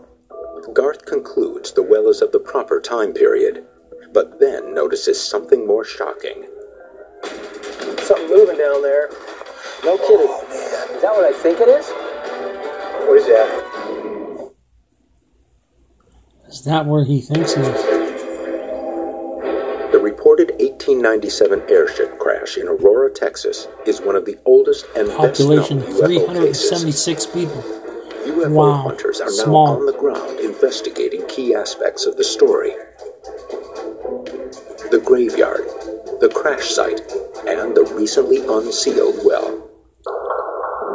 [0.72, 3.64] Garth concludes the well is of the proper time period,
[4.12, 6.46] but then notices something more shocking.
[8.02, 9.08] Something moving down there.
[9.84, 10.96] No oh, kidding.
[10.96, 11.88] Is that what I think it is?
[13.06, 14.52] What is that?
[16.48, 17.82] Is that where he thinks it is?
[19.92, 25.80] The reported 1897 airship crash in Aurora, Texas, is one of the oldest and Population
[25.80, 26.68] best known UFO cases.
[26.70, 27.62] 376 people.
[28.26, 28.72] UFO Wow.
[28.82, 29.68] hunters are now Small.
[29.68, 32.74] on the ground investigating key aspects of the story.
[34.90, 35.64] The graveyard,
[36.20, 37.00] the crash site,
[37.46, 39.68] and the recently unsealed well.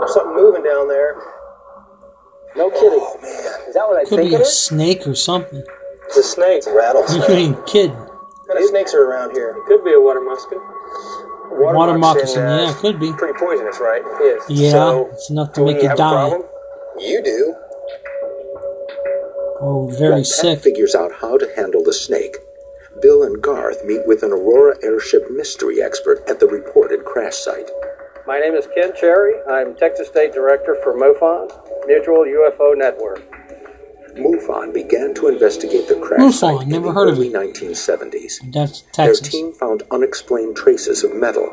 [0.08, 1.15] Something moving down there.
[2.55, 2.99] No kidding.
[3.01, 3.67] Oh, man.
[3.69, 4.58] Is that what I Could think be it a is?
[4.58, 5.63] snake or something.
[6.08, 6.63] It's a snake.
[6.67, 7.29] You rattlesnake.
[7.29, 7.95] ain't kidding.
[7.95, 9.55] What kind of snakes are around here?
[9.67, 10.60] Could be a water musket.
[11.58, 13.12] Water moccasin, uh, yeah, could be.
[13.13, 14.01] Pretty poisonous, right?
[14.19, 14.43] Yes.
[14.49, 16.38] Yeah, So, it's enough to make you die.
[16.99, 17.55] You do.
[19.62, 20.55] Oh, very While sick.
[20.58, 22.36] Pat figures out how to handle the snake,
[23.01, 27.69] Bill and Garth meet with an Aurora airship mystery expert at the reported crash site.
[28.25, 29.34] My name is Ken Cherry.
[29.49, 33.21] I'm Texas State Director for MUFON, Mutual UFO Network.
[34.15, 37.34] MUFON began to investigate the crash MUFON, site in never the heard of early it.
[37.34, 38.53] 1970s.
[38.53, 39.19] That's Texas.
[39.19, 41.51] Their team found unexplained traces of metal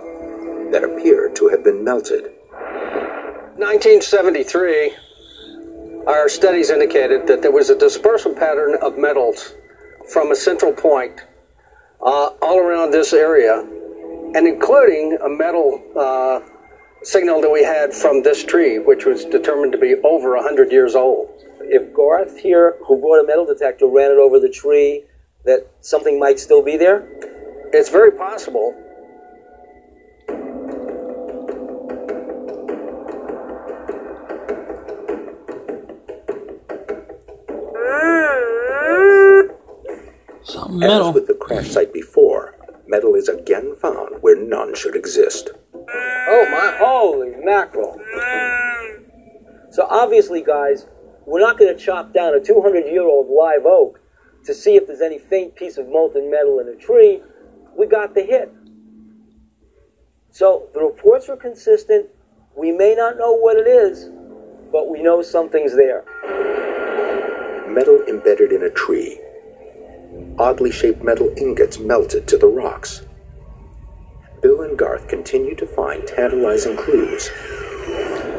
[0.71, 2.31] that appeared to have been melted.
[3.59, 4.95] 1973,
[6.07, 9.55] our studies indicated that there was a dispersal pattern of metals
[10.13, 11.25] from a central point
[12.03, 13.61] uh, all around this area,
[14.35, 16.41] and including a metal uh,
[17.03, 20.95] signal that we had from this tree, which was determined to be over 100 years
[20.95, 21.29] old.
[21.61, 25.05] If Garth here, who brought a metal detector, ran it over the tree,
[25.45, 27.07] that something might still be there?
[27.73, 28.75] it's very possible.
[40.45, 41.13] Something As metal.
[41.13, 45.51] with the crash site before, metal is again found where none should exist.
[45.75, 48.01] Oh my holy mackerel.
[49.71, 50.87] So obviously, guys,
[51.27, 54.01] we're not going to chop down a 200 year old live oak
[54.45, 57.23] to see if there's any faint piece of molten metal in a tree.
[57.77, 58.53] We got the hit.
[60.31, 62.09] So the reports were consistent.
[62.57, 64.11] We may not know what it is,
[64.73, 66.05] but we know something's there.
[67.69, 69.21] Metal embedded in a tree.
[70.39, 73.03] Oddly shaped metal ingots melted to the rocks.
[74.41, 77.31] Bill and Garth continue to find tantalizing clues.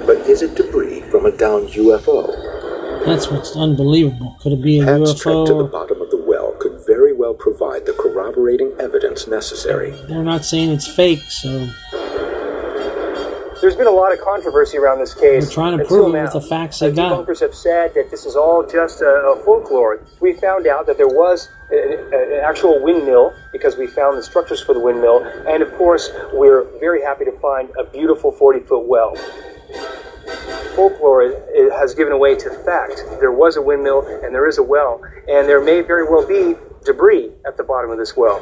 [0.06, 3.06] But is it debris from a downed UFO?
[3.06, 4.38] That's what's unbelievable.
[4.42, 7.34] Could it be a Pat's trek to the bottom of the well could very well
[7.34, 9.92] provide the corroborating evidence necessary.
[10.08, 11.70] They're not saying it's fake, so
[13.64, 15.46] There's been a lot of controversy around this case.
[15.48, 16.24] We're trying to until prove it now.
[16.26, 17.26] with the facts they The got.
[17.26, 20.02] debunkers have said that this is all just a, a folklore.
[20.20, 24.24] We found out that there was a- a- an actual windmill because we found the
[24.24, 28.60] structures for the windmill, and of course, we're very happy to find a beautiful 40
[28.60, 29.16] foot well.
[30.76, 33.02] Folklore i- has given way to fact.
[33.22, 35.00] There was a windmill and there is a well,
[35.30, 38.42] and there may very well be debris at the bottom of this well.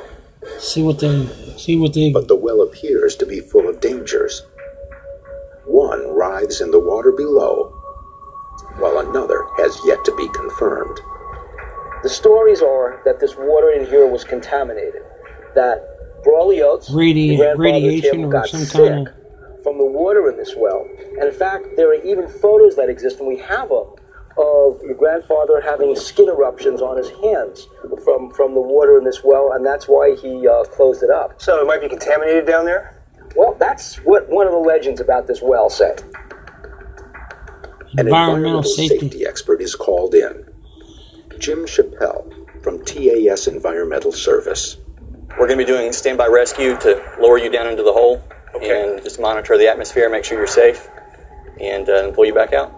[0.58, 4.42] See what they see what they But the well appears to be full of dangers.
[5.72, 7.70] One writhes in the water below,
[8.78, 11.00] while another has yet to be confirmed.
[12.04, 15.02] The stories are that this water in here was contaminated,
[15.56, 15.88] that
[16.26, 19.86] Brawley Oates, Radi- the grandfather radiation Tim, or got some sick kind of- from the
[19.86, 20.86] water in this well.
[21.20, 23.86] And in fact, there are even photos that exist, and we have them,
[24.38, 27.68] of your grandfather having skin eruptions on his hands
[28.04, 31.42] from, from the water in this well, and that's why he uh, closed it up.
[31.42, 33.01] So it might be contaminated down there?
[33.36, 36.04] Well, that's what one of the legends about this well said.
[37.98, 39.00] An Environmental safety.
[39.00, 39.26] safety.
[39.26, 40.46] expert is called in.
[41.40, 42.32] Jim Chappelle
[42.64, 44.78] from TAS Environmental Service.
[45.32, 48.22] We're going to be doing standby rescue to lower you down into the hole
[48.62, 50.90] and just monitor the atmosphere, make sure you're safe,
[51.60, 52.78] and uh, pull you back out.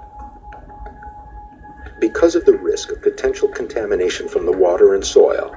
[1.99, 5.55] Because of the risk of potential contamination from the water and soil,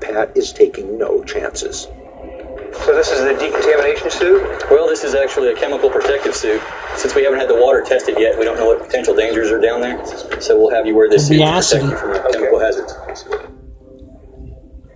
[0.00, 1.86] Pat is taking no chances.
[2.84, 4.42] So this is the decontamination suit?
[4.70, 6.60] Well, this is actually a chemical protective suit.
[6.96, 9.60] Since we haven't had the water tested yet, we don't know what potential dangers are
[9.60, 10.04] down there.
[10.40, 12.94] So we'll have you wear this Could suit to protect you from chemical hazards.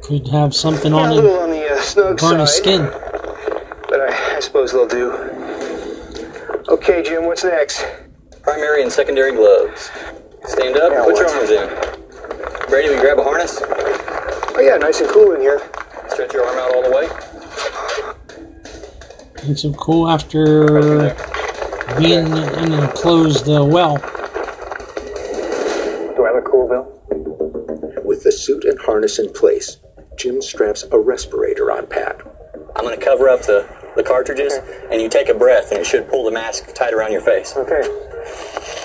[0.03, 1.15] could have something Yeah, on a it.
[1.17, 2.81] little on the uh, snug Burn side, skin.
[3.89, 5.13] but I, I suppose they'll do.
[6.69, 7.85] Okay, Jim, what's next?
[8.43, 9.91] Primary and secondary gloves.
[10.47, 12.69] Stand up, Yeah, put your arms in.
[12.69, 15.61] Brady, we grab a harness, Oh yeah, nice and cool in here.
[16.09, 17.09] stretch your arm out all the way.
[19.47, 21.15] Makes so cool after
[21.99, 23.99] being in an enclosed uh, well.
[26.17, 28.03] Do I look cool, Bill?
[28.05, 29.79] With the suit and harness in place,
[30.17, 32.21] Jim straps a respirator on Pat.
[32.77, 34.55] I'm going to cover up the, the cartridges,
[34.91, 37.55] and you take a breath, and it should pull the mask tight around your face.
[37.57, 37.83] Okay.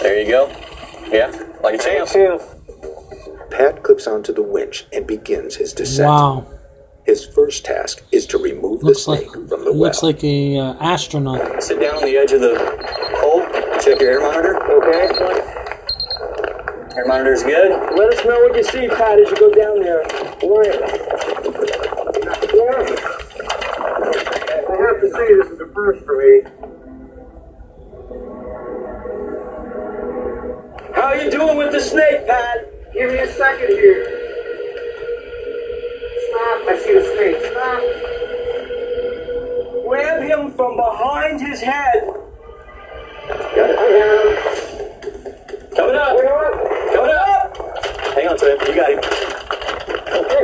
[0.02, 0.50] There you go.
[1.10, 1.32] Yeah,
[1.64, 2.10] like a champ.
[3.50, 6.08] Pat clips onto the winch and begins his descent.
[6.08, 6.46] Wow.
[7.10, 9.74] His first task is to remove Looks the like snake from the it well.
[9.74, 11.64] looks like a uh, astronaut.
[11.64, 12.54] Sit down on the edge of the
[13.18, 13.42] hole.
[13.82, 14.56] Check your air monitor.
[14.74, 15.08] Okay.
[16.96, 17.72] Air monitor's good.
[17.98, 20.02] Let us know what you see, Pat, as you go down there.
[20.46, 20.70] Right.
[24.70, 26.44] I have to say, this is a first for me.
[30.94, 32.94] How you doing with the snake, Pat?
[32.94, 34.19] Give me a second here.
[36.90, 36.96] Stop.
[36.96, 37.38] I see the snake.
[37.52, 37.82] Stop.
[39.88, 42.04] Grab him from behind his head.
[45.76, 46.18] Coming up.
[46.94, 47.58] Coming up.
[48.16, 48.58] Hang on to him.
[48.66, 49.00] You got him.
[50.18, 50.44] Okay.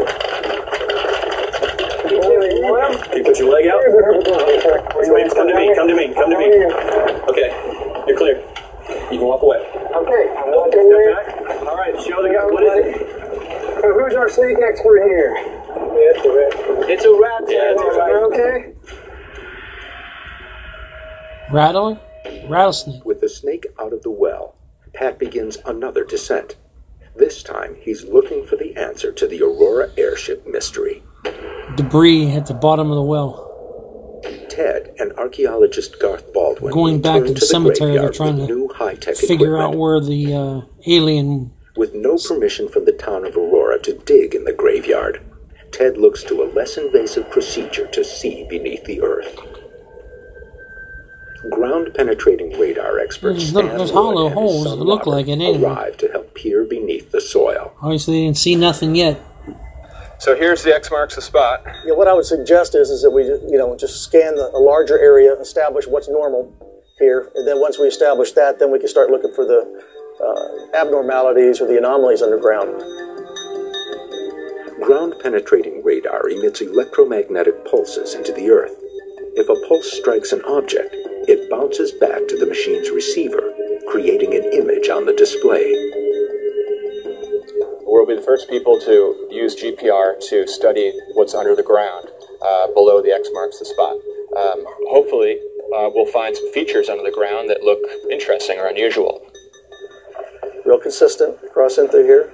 [3.15, 3.81] You put your leg out.
[5.33, 5.63] Come to me.
[5.75, 6.13] Come to me.
[6.13, 6.45] Come to me.
[7.29, 7.49] Okay.
[8.07, 8.37] You're clear.
[9.11, 9.57] You can walk away.
[9.57, 10.29] Okay.
[10.37, 11.13] I'm walking away.
[11.65, 11.95] All right.
[12.01, 12.45] Show the guy.
[12.45, 13.81] What is it?
[13.81, 15.44] So who's our snake expert here?
[16.15, 16.89] It's a rat.
[16.89, 17.43] It's a rat.
[17.47, 18.23] Yeah, it's a rat.
[18.23, 18.73] Okay.
[21.51, 21.99] Rattler?
[22.47, 23.05] Rattlesnake.
[23.05, 24.55] With the snake out of the well,
[24.93, 26.55] Pat begins another descent.
[27.15, 31.03] This time, he's looking for the answer to the Aurora airship mystery.
[31.75, 34.21] Debris at the bottom of the well.
[34.49, 38.69] Ted and archaeologist Garth Baldwin Going back to the the cemetery, they're trying to new
[38.73, 41.51] high-tech Figure out where the uh, alien.
[41.75, 45.21] With no permission from the town of Aurora to dig in the graveyard,
[45.75, 49.37] Ted looks to a less invasive procedure to see beneath the earth.
[51.51, 54.85] Ground penetrating radar experts There's, little, Stan there's Lewin hollow and his holes son that
[54.85, 55.61] look Robert like it anyway.
[55.61, 57.73] arrive to help peer beneath the soil.
[57.81, 59.19] Obviously, they didn't see nothing yet.
[60.17, 61.61] So here's the X marks the spot.
[61.85, 64.57] Yeah, what I would suggest is, is that we, you know, just scan the, a
[64.57, 66.53] larger area, establish what's normal
[66.97, 69.83] here, and then once we establish that, then we can start looking for the
[70.23, 72.81] uh, abnormalities or the anomalies underground.
[74.85, 78.75] Ground penetrating radar emits electromagnetic pulses into the earth.
[79.33, 80.93] If a pulse strikes an object,
[81.27, 83.51] it bounces back to the machine's receiver,
[83.89, 85.73] creating an image on the display.
[87.81, 92.07] We'll be the first people to use GPR to study what's under the ground
[92.43, 93.97] uh, below the X marks the spot.
[94.37, 95.39] Um, hopefully,
[95.75, 99.25] uh, we'll find some features under the ground that look interesting or unusual.
[100.63, 102.31] Real consistent, cross in through here.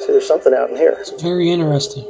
[0.00, 1.02] See, there's something out in here.
[1.20, 2.04] Very interesting.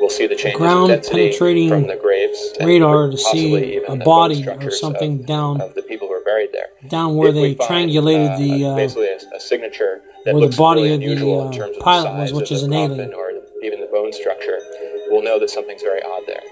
[0.00, 3.96] We'll see the changes Ground in density penetrating from the graves, radar to see a
[3.96, 6.68] body or structures something down of the people who are buried there.
[6.88, 10.48] down where If they find, triangulated uh, the uh, basically a, a signature that where
[10.48, 12.72] the body really of the, uh, in terms of pilot the was, which is an
[12.72, 13.12] alien.
[13.12, 13.30] or
[13.62, 14.58] even the bone structure.
[15.08, 16.42] We'll know that something's very odd there.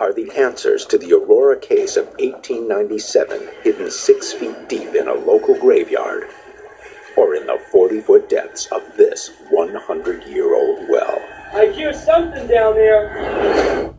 [0.00, 5.14] Are the answers to the Aurora case of 1897 hidden six feet deep in a
[5.14, 6.24] local graveyard?
[7.16, 11.20] Or in the 40 foot depths of this 100 year old well?
[11.52, 13.94] I hear something down there.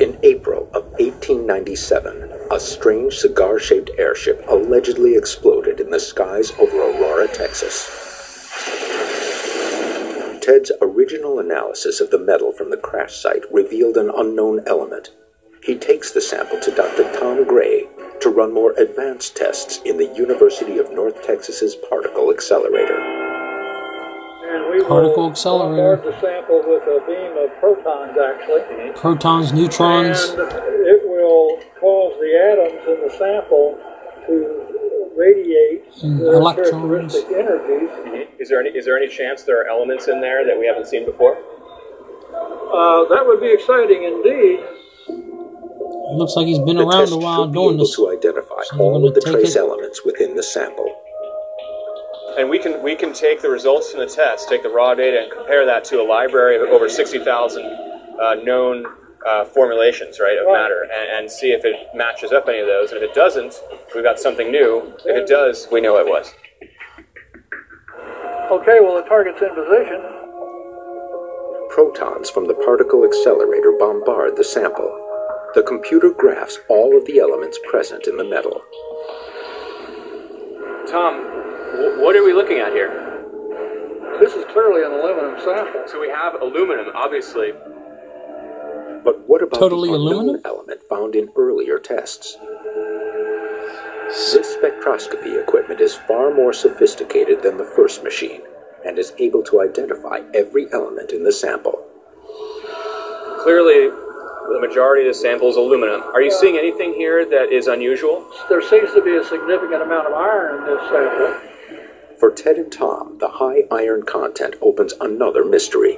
[0.00, 6.76] In April of 1897, a strange cigar shaped airship allegedly exploded in the skies over
[6.76, 7.88] Aurora, Texas.
[10.40, 15.10] Ted's original analysis of the metal from the crash site revealed an unknown element.
[15.62, 17.10] He takes the sample to Dr.
[17.18, 17.86] Tom Gray
[18.24, 22.96] to run more advanced tests in the University of North Texas's particle accelerator.
[22.96, 25.96] And we Particle will accelerator.
[25.96, 28.60] bombard the sample with a beam of protons, actually.
[28.62, 28.98] Mm-hmm.
[28.98, 30.30] protons, neutrons.
[30.30, 33.78] And it will cause the atoms in the sample
[34.26, 36.70] to radiate And their electrons.
[37.12, 37.90] characteristic energies.
[37.90, 38.40] Mm-hmm.
[38.42, 40.86] Is there any is there any chance there are elements in there that we haven't
[40.86, 41.36] seen before?
[42.32, 44.60] Uh, that would be exciting indeed.
[46.10, 47.96] It looks like he's been The around test a while should be doing able this.
[47.96, 49.58] to identify So all of the trace it.
[49.58, 50.90] elements within the sample.
[52.38, 55.22] And we can we can take the results from the test, take the raw data,
[55.22, 57.64] and compare that to a library of over sixty thousand
[58.20, 58.84] uh, known
[59.26, 62.90] uh, formulations, right, of matter, and, and see if it matches up any of those.
[62.92, 63.54] And if it doesn't,
[63.94, 64.92] we've got something new.
[65.06, 66.34] If it does, we know it was.
[68.50, 70.02] Okay, well, the target's in position.
[71.70, 74.90] Protons from the particle accelerator bombard the sample.
[75.54, 78.62] The computer graphs all of the elements present in the metal.
[80.90, 81.20] Tom,
[81.78, 82.90] wh- what are we looking at here?
[84.20, 85.82] This is clearly an aluminum sample.
[85.86, 87.52] So we have aluminum, obviously.
[89.04, 90.40] But what about Totally the unknown aluminum?
[90.44, 92.36] element found in earlier tests?
[94.08, 98.42] This spectroscopy equipment is far more sophisticated than the first machine
[98.84, 101.82] and is able to identify every element in the sample.
[103.42, 103.90] Clearly,
[104.52, 106.02] the majority of the sample is aluminum.
[106.14, 108.28] Are you seeing anything here that is unusual?
[108.48, 111.54] There seems to be a significant amount of iron in this sample.
[112.20, 115.96] For Ted and Tom, the high iron content opens another mystery,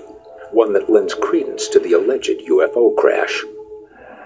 [0.52, 3.42] one that lends credence to the alleged UFO crash.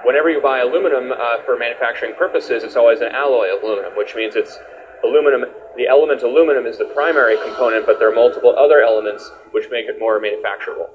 [0.04, 4.14] Whenever you buy aluminum uh, for manufacturing purposes, it's always an alloy of aluminum, which
[4.14, 4.58] means it's
[5.04, 5.44] aluminum.
[5.76, 9.86] The element aluminum is the primary component, but there are multiple other elements which make
[9.86, 10.88] it more manufacturable.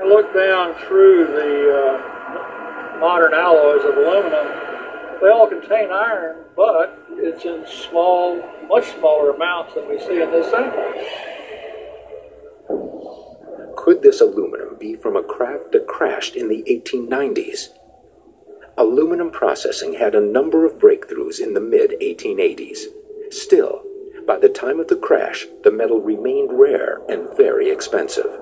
[0.00, 4.46] I look down through the uh, modern alloys of aluminum.
[5.20, 10.30] They all contain iron, but it's in small, much smaller amounts than we see in
[10.30, 10.92] this sample.
[13.76, 17.68] Could this aluminum be from a craft that crashed in the 1890s?
[18.78, 22.84] Aluminum processing had a number of breakthroughs in the mid 1880s.
[23.30, 23.82] Still,
[24.26, 28.40] by the time of the crash, the metal remained rare and very expensive.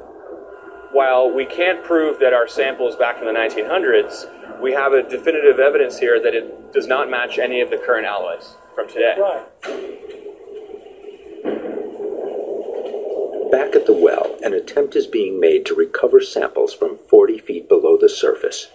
[0.92, 5.02] While we can't prove that our sample is back in the 1900s, we have a
[5.02, 9.14] definitive evidence here that it does not match any of the current alloys from today.
[9.18, 9.46] Right.
[13.52, 17.68] Back at the well, an attempt is being made to recover samples from 40 feet
[17.68, 18.68] below the surface.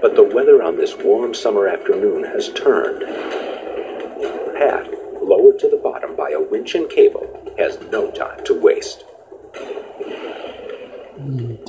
[0.00, 3.00] But the weather on this warm summer afternoon has turned.
[4.56, 4.90] Pat,
[5.22, 9.04] lowered to the bottom by a winch and cable, has no time to waste.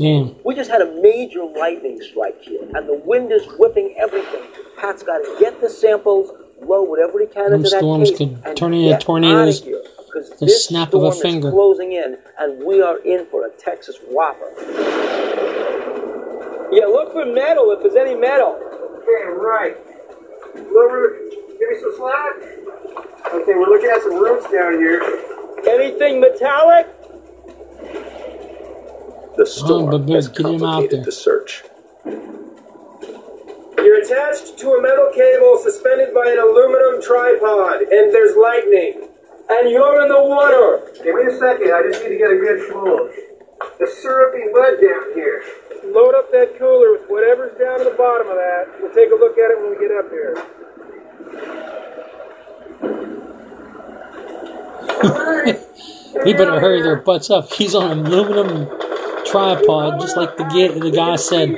[0.02, 0.36] Damn.
[0.44, 4.42] We just had a major lightning strike here, and the wind is whipping everything.
[4.78, 6.32] Pat's got to get the samples,
[6.62, 9.62] blow whatever he can Them into that storms case, could and turn into tornadoes.
[9.62, 9.84] outta here.
[10.08, 11.48] because The snap of a storm finger.
[11.50, 14.50] is closing in, and we are in for a Texas whopper.
[16.72, 18.58] Yeah, look for metal if there's any metal.
[19.04, 19.76] Okay, right.
[20.56, 21.18] Lower,
[21.60, 22.36] give me some slack.
[23.34, 25.02] Okay, we're looking at some roots down here.
[25.68, 26.88] Anything metallic?
[29.38, 31.64] The storm oh, but has get him out complicated the search.
[32.06, 39.08] You're attached to a metal cable suspended by an aluminum tripod, and there's lightning.
[39.50, 40.92] And you're in the water.
[41.04, 43.10] Give me a second, I just need to get a good flow.
[43.80, 45.44] The syrupy mud down here.
[45.86, 48.68] Load up that cooler with whatever's down at the bottom of that.
[48.82, 50.36] We'll take a look at it when we get up here.
[56.26, 57.52] We better hurry their butts up.
[57.54, 58.68] He's on aluminum
[59.26, 61.56] tripod, just like the ga- the guy said.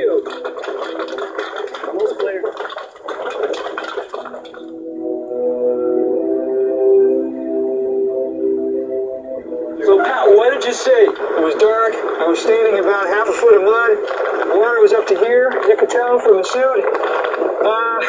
[9.84, 11.03] So, Pat, what did you say?
[11.11, 11.91] It was dark.
[11.93, 13.99] I was standing about half a foot of mud.
[14.47, 15.51] The water was up to here.
[15.68, 16.84] You could tell from the suit.
[17.59, 17.99] Uh,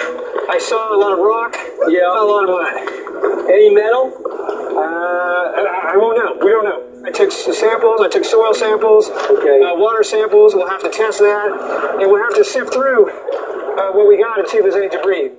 [0.55, 1.57] I saw a lot of rock.
[1.91, 2.07] Yeah.
[2.07, 3.51] A lot of mud.
[3.51, 4.15] Any metal?
[4.15, 6.39] Uh, I, I won't know.
[6.45, 6.84] We don't know.
[7.15, 8.01] I took samples.
[8.01, 9.09] I took soil samples.
[9.09, 9.63] Okay.
[9.63, 10.53] Uh, water samples.
[10.53, 14.41] We'll have to test that, and we'll have to sift through uh, what we got
[14.41, 15.31] and see if there's any debris.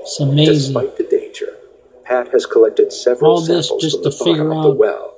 [0.00, 0.54] It's amazing.
[0.54, 1.48] Despite the danger,
[2.04, 4.70] Pat has collected several All this samples just from the to figure bottom of the
[4.70, 5.16] well.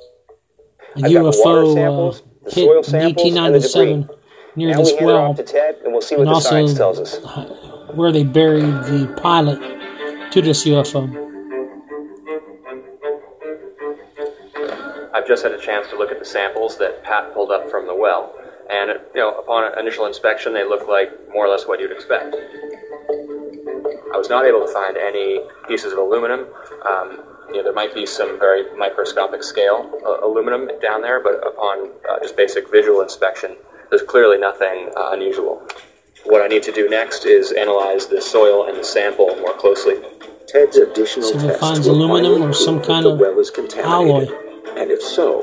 [0.96, 4.10] A I've got water UFO samples, uh, the hit soil in samples, and the 1897
[4.56, 6.30] near Now this we hand it well, off to Ted, and we'll see what and
[6.30, 7.18] the also science tells us.
[7.94, 9.60] where they buried the pilot
[10.32, 11.23] to this UFO.
[15.14, 17.86] I've just had a chance to look at the samples that Pat pulled up from
[17.86, 18.34] the well,
[18.68, 22.34] and you know, upon initial inspection, they look like more or less what you'd expect.
[24.12, 26.46] I was not able to find any pieces of aluminum.
[26.88, 31.46] Um, you know, there might be some very microscopic scale uh, aluminum down there, but
[31.46, 33.56] upon uh, just basic visual inspection,
[33.90, 35.62] there's clearly nothing uh, unusual.
[36.24, 39.96] What I need to do next is analyze the soil and the sample more closely.
[40.46, 43.50] Ted's additional So he tests finds will aluminum or some kind of the well is
[43.50, 44.28] contaminated.
[44.28, 44.43] alloy.
[44.76, 45.42] And if so,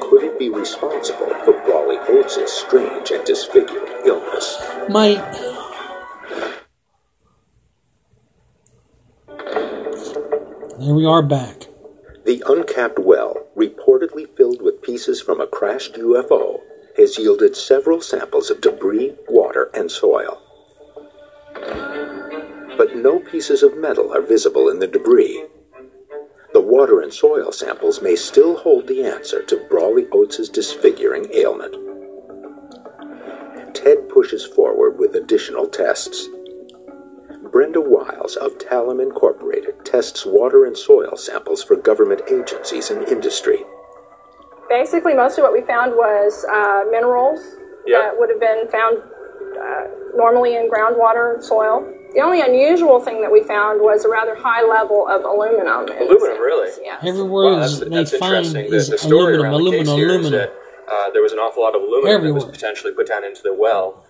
[0.00, 4.58] could it be responsible for Brawley Oates' strange and disfiguring illness?
[4.88, 5.24] Might.
[10.78, 11.66] There we are back.
[12.24, 16.60] The uncapped well, reportedly filled with pieces from a crashed UFO,
[16.96, 20.40] has yielded several samples of debris, water, and soil.
[22.76, 25.44] But no pieces of metal are visible in the debris.
[26.68, 31.74] The water and soil samples may still hold the answer to Brawley Oates' disfiguring ailment.
[33.74, 36.28] Ted pushes forward with additional tests.
[37.50, 43.64] Brenda Wiles of Talum Incorporated tests water and soil samples for government agencies and industry.
[44.68, 47.40] Basically, most of what we found was uh, minerals
[47.86, 48.00] Yeah.
[48.02, 48.98] that would have been found
[49.58, 51.90] uh, normally in groundwater and soil.
[52.14, 55.80] The only unusual thing that we found was a rather high level of aluminum.
[55.80, 56.70] in the Aluminum, really?
[56.70, 57.08] samples, Yeah.
[57.08, 58.70] Everywhere Wow, is that's, they that's find interesting.
[58.70, 60.32] The, is the story aluminum, around the case aluminum, here is aluminum.
[60.40, 63.42] that uh, there was an awful lot of aluminum that was potentially put down into
[63.42, 64.04] the well.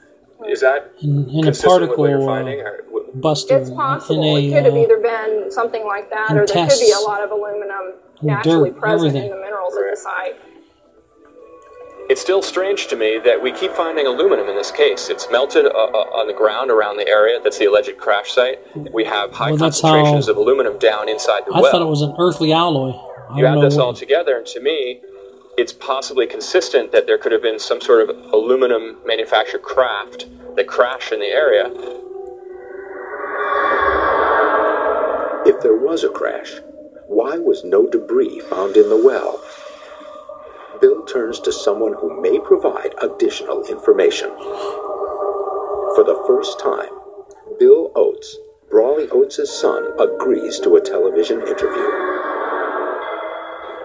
[0.49, 2.61] Is that in, in a consistent with particle what you're uh, finding?
[2.61, 2.85] Or,
[3.15, 3.59] buster.
[3.59, 4.37] It's possible.
[4.37, 7.01] In it could have uh, either been something like that, or there could be a
[7.01, 9.25] lot of aluminum naturally dirt, present everything.
[9.25, 10.37] in the minerals at the site.
[12.09, 15.11] It's still strange to me that we keep finding aluminum in this case.
[15.11, 18.59] It's melted uh, uh, on the ground around the area that's the alleged crash site.
[18.95, 21.67] We have high Well, concentrations how- of aluminum down inside the I well.
[21.67, 22.93] I thought it was an earthly alloy.
[23.31, 25.03] I you add this what- all together, and to me,
[25.59, 30.67] it's possibly consistent that there could have been some sort of aluminum manufactured craft that
[30.67, 31.67] crashed in the area.
[35.45, 36.55] If there was a crash,
[37.07, 39.41] why was no debris found in the well?
[40.81, 44.31] Bill turns to someone who may provide additional information.
[45.95, 46.91] For the first time,
[47.59, 48.37] Bill Oates,
[48.71, 51.89] Brawley Oates' son, agrees to a television interview.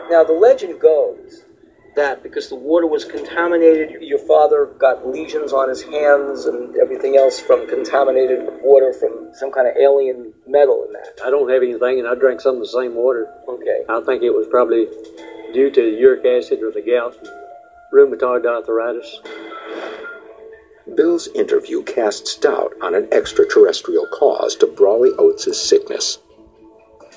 [0.09, 1.45] Now, the legend goes
[1.95, 7.17] that because the water was contaminated, your father got lesions on his hands and everything
[7.17, 11.19] else from contaminated water from some kind of alien metal in that.
[11.23, 13.31] I don't have anything, and I drank some of the same water.
[13.47, 13.83] Okay.
[13.89, 14.87] I think it was probably
[15.53, 17.29] due to uric acid or the gout, and
[17.93, 19.21] rheumatoid arthritis.
[20.95, 26.17] Bill's interview casts doubt on an extraterrestrial cause to Brawley Oates' sickness.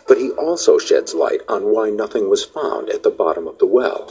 [0.06, 3.66] But he also sheds light on why nothing was found at the bottom of the
[3.66, 4.08] well.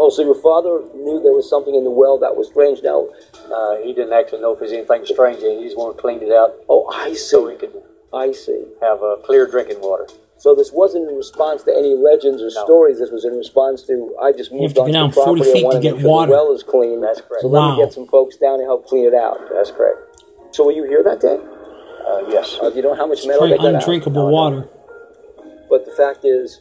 [0.00, 2.82] Oh, so your father knew there was something in the well that was strange.
[2.82, 3.08] Now,
[3.52, 5.58] Uh, he didn't actually know if there's anything strange in it.
[5.60, 6.54] He just wanted to clean it out.
[6.68, 7.16] Oh, I see.
[7.16, 7.72] So he could
[8.12, 8.64] I see.
[8.80, 10.06] have uh, clear drinking water.
[10.36, 12.98] So this wasn't in response to any legends or stories.
[13.00, 15.42] This was in response to I just have moved to onto get down the property.
[15.44, 16.26] 40 I feet wanted to get make sure water.
[16.30, 17.00] The well is clean.
[17.00, 17.42] That's correct.
[17.42, 19.40] So let me get some folks down to help clean it out.
[19.52, 19.98] That's correct.
[20.52, 21.38] So were you here that day?
[22.06, 22.56] Uh, yes.
[22.62, 23.74] Uh, do you know how much It's metal they got out?
[23.82, 24.68] undrinkable water.
[25.68, 26.60] But the fact is,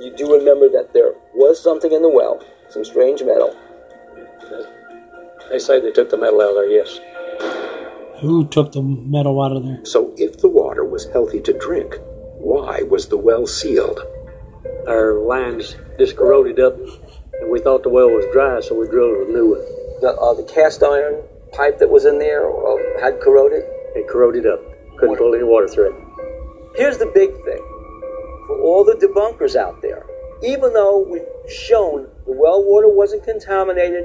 [0.00, 2.42] you do remember that there was something in the well,
[2.74, 3.54] some strange metal.
[5.48, 6.98] They say they took the metal out of there, yes.
[8.20, 9.84] Who took the metal out of there?
[9.84, 11.94] So if the water was healthy to drink,
[12.36, 14.00] why was the well sealed?
[14.88, 16.76] Our lines just corroded up,
[17.34, 19.60] and we thought the well was dry, so we drilled a new one.
[20.00, 21.22] The, uh, the cast iron
[21.52, 23.62] pipe that was in there uh, had corroded.
[23.94, 24.60] It corroded up.
[24.98, 26.76] Couldn't pull any water through it.
[26.76, 27.62] Here's the big thing
[28.48, 30.06] for all the debunkers out there.
[30.42, 34.04] Even though we've shown the well water wasn't contaminated,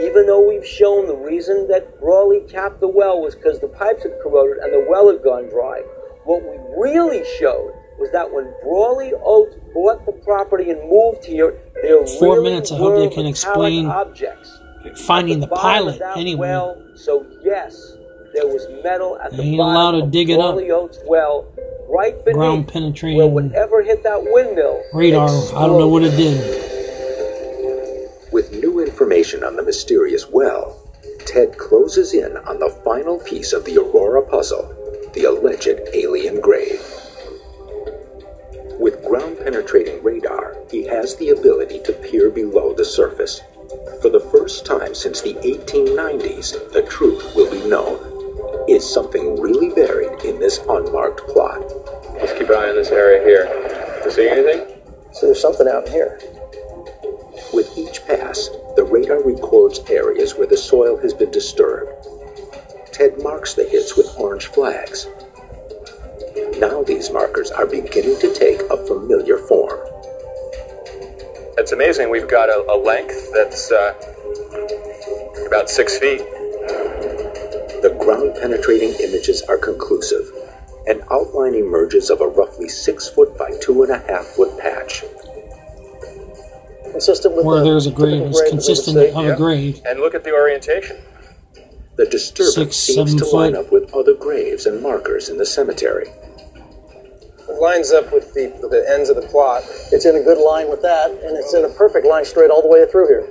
[0.00, 4.02] even though we've shown the reason that Brawley capped the well was because the pipes
[4.02, 5.80] had corroded and the well had gone dry,
[6.24, 11.58] what we really showed was that when Brawley Oates bought the property and moved here,
[11.82, 12.72] there Four really minutes.
[12.72, 14.60] I hope they can explain objects
[15.06, 16.48] finding the of pilot anyway.
[16.48, 17.96] Well, so yes,
[18.34, 20.54] there was metal at They the ain't bottom allowed to of dig it up.
[20.54, 21.46] Brawley Oates well,
[21.88, 24.82] right beneath Ground where penetrating whatever hit that windmill.
[24.92, 25.28] radar.
[25.28, 26.83] I don't know what it did.
[28.34, 30.90] With new information on the mysterious well,
[31.24, 34.74] Ted closes in on the final piece of the Aurora puzzle
[35.14, 36.82] the alleged alien grave.
[38.80, 43.40] With ground penetrating radar, he has the ability to peer below the surface.
[44.02, 48.66] For the first time since the 1890s, the truth will be known.
[48.68, 51.62] Is something really buried in this unmarked plot?
[52.14, 54.02] Let's keep an eye on this area here.
[54.04, 54.82] You see anything?
[55.12, 56.18] So there's something out here.
[58.94, 61.90] Radar records areas where the soil has been disturbed.
[62.92, 65.08] Ted marks the hits with orange flags.
[66.60, 69.80] Now these markers are beginning to take a familiar form.
[71.58, 72.08] It's amazing.
[72.08, 73.94] We've got a, a length that's uh,
[75.44, 76.22] about six feet.
[77.82, 80.30] The ground penetrating images are conclusive.
[80.86, 85.02] An outline emerges of a roughly six foot by two and a half foot patch.
[86.94, 89.10] Consistent with Where the there's a grave, typical it's grave that we would consistent see.
[89.10, 89.82] of a grave.
[89.84, 90.96] And look at the orientation.
[91.96, 95.44] The disturbance Six, seems seven to line up with other graves and markers in the
[95.44, 96.06] cemetery.
[97.48, 99.64] It lines up with the, the ends of the plot.
[99.90, 102.62] It's in a good line with that, and it's in a perfect line straight all
[102.62, 103.28] the way through here.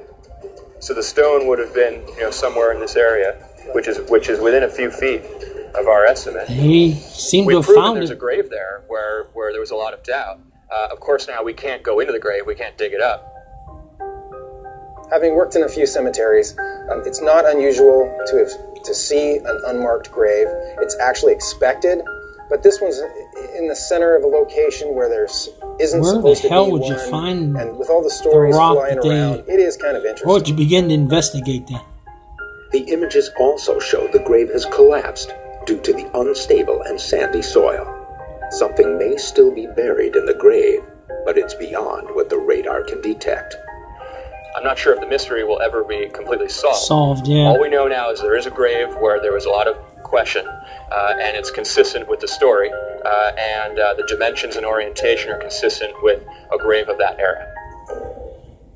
[0.79, 3.35] So the stone would have been, you know, somewhere in this area,
[3.73, 5.21] which is which is within a few feet
[5.73, 6.49] of our estimate.
[6.49, 9.77] They seem to We've have found there's a grave there where where there was a
[9.77, 10.41] lot of doubt.
[10.69, 12.45] Uh, of course, now we can't go into the grave.
[12.45, 13.32] We can't dig it up.
[15.11, 16.57] Having worked in a few cemeteries,
[16.89, 20.47] um, it's not unusual to have, to see an unmarked grave.
[20.79, 22.01] It's actually expected,
[22.49, 22.99] but this one's
[23.55, 25.49] in the center of a location where there's
[25.79, 26.91] isn't Where the supposed to be would one.
[26.91, 29.97] you find and with all the stories rock flying that they- around, it is kind
[29.97, 30.29] of interesting.
[30.29, 31.83] Or would you begin to investigate that?
[32.71, 35.33] The images also show the grave has collapsed
[35.65, 37.87] due to the unstable and sandy soil.
[38.51, 40.81] Something may still be buried in the grave,
[41.25, 43.55] but it's beyond what the radar can detect.
[44.55, 46.85] I'm not sure if the mystery will ever be completely solved.
[46.85, 47.45] Solved, yeah.
[47.45, 49.75] All we know now is there is a grave where there was a lot of
[50.03, 55.31] question, uh, and it's consistent with the story, uh, and uh, the dimensions and orientation
[55.31, 56.21] are consistent with
[56.53, 57.49] a grave of that era.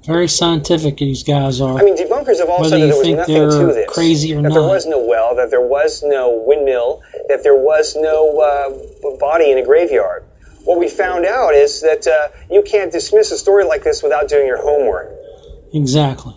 [0.03, 1.77] Very scientific, these guys are.
[1.77, 3.89] I mean, debunkers have all Whether said that you there was nothing to this.
[3.89, 4.53] crazy or that not.
[4.53, 9.51] there was no well, that there was no windmill, that there was no uh, body
[9.51, 10.23] in a graveyard.
[10.63, 14.27] What we found out is that uh, you can't dismiss a story like this without
[14.27, 15.16] doing your homework.
[15.73, 16.35] Exactly.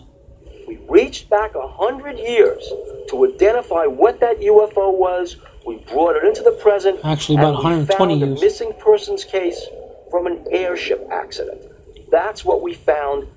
[0.67, 2.63] We reached back a hundred years
[3.09, 5.37] to identify what that UFO was.
[5.65, 6.99] We brought it into the present.
[7.03, 8.41] Actually, about and we 120 found years.
[8.41, 9.65] a missing persons case
[10.09, 11.61] from an airship accident.
[12.09, 13.27] That's what we found.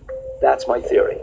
[0.40, 1.16] That's my theory.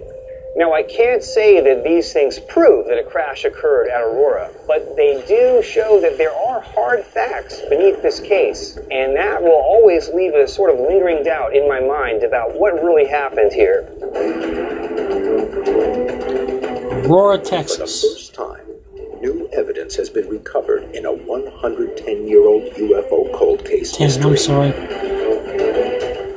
[0.55, 4.97] Now, I can't say that these things prove that a crash occurred at Aurora, but
[4.97, 10.09] they do show that there are hard facts beneath this case, and that will always
[10.09, 13.87] leave a sort of lingering doubt in my mind about what really happened here.
[17.05, 18.01] Aurora, Texas.
[18.01, 23.33] For the first time, new evidence has been recovered in a 110 year old UFO
[23.33, 24.31] cold case 10, history.
[24.31, 24.71] I'm sorry.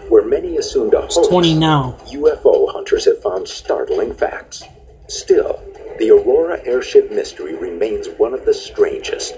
[0.08, 1.96] Where many assumed a It's hoax, 20 now.
[2.06, 4.62] UFO hunters have found startling facts.
[5.08, 5.58] Still,
[5.98, 9.34] the Aurora airship mystery remains one of the strangest.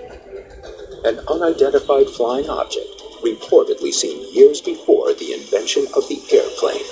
[1.05, 2.89] An unidentified flying object,
[3.23, 6.83] reportedly seen years before the invention of the airplane.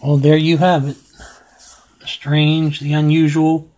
[0.00, 0.96] Well, there you have it.
[1.98, 3.68] The strange, the unusual.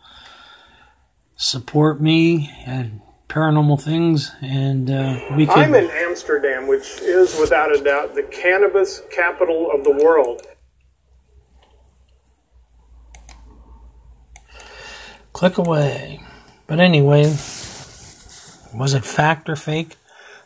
[1.39, 3.01] support me and
[3.31, 5.59] paranormal things, and uh, we can.
[5.59, 10.43] I'm in Amsterdam, which is without a doubt the cannabis capital of the world.
[15.41, 16.21] click away.
[16.67, 17.23] But anyway,
[18.75, 19.97] was it fact or fake?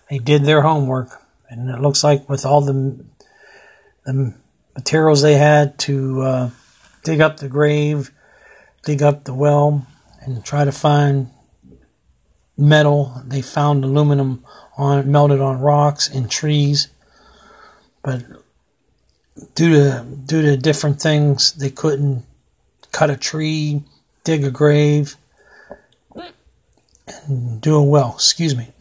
[0.09, 1.21] They did their homework,
[1.51, 3.05] and it looks like with all the
[4.05, 4.35] the
[4.77, 6.51] materials they had to uh,
[7.03, 8.13] dig up the grave,
[8.85, 9.85] dig up the well,
[10.21, 11.31] and try to find
[12.57, 13.23] metal.
[13.25, 14.45] They found aluminum
[14.77, 16.89] on melted on rocks and trees,
[18.03, 18.23] but
[19.55, 22.25] due to due to different things, they couldn't
[22.93, 23.83] cut a tree,
[24.25, 25.17] dig a grave,
[27.27, 28.13] and do a well.
[28.15, 28.73] Excuse me.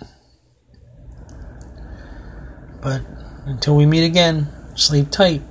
[2.81, 3.01] But
[3.45, 5.41] until we meet again, sleep tight.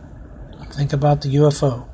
[0.72, 1.91] Think about the UFO.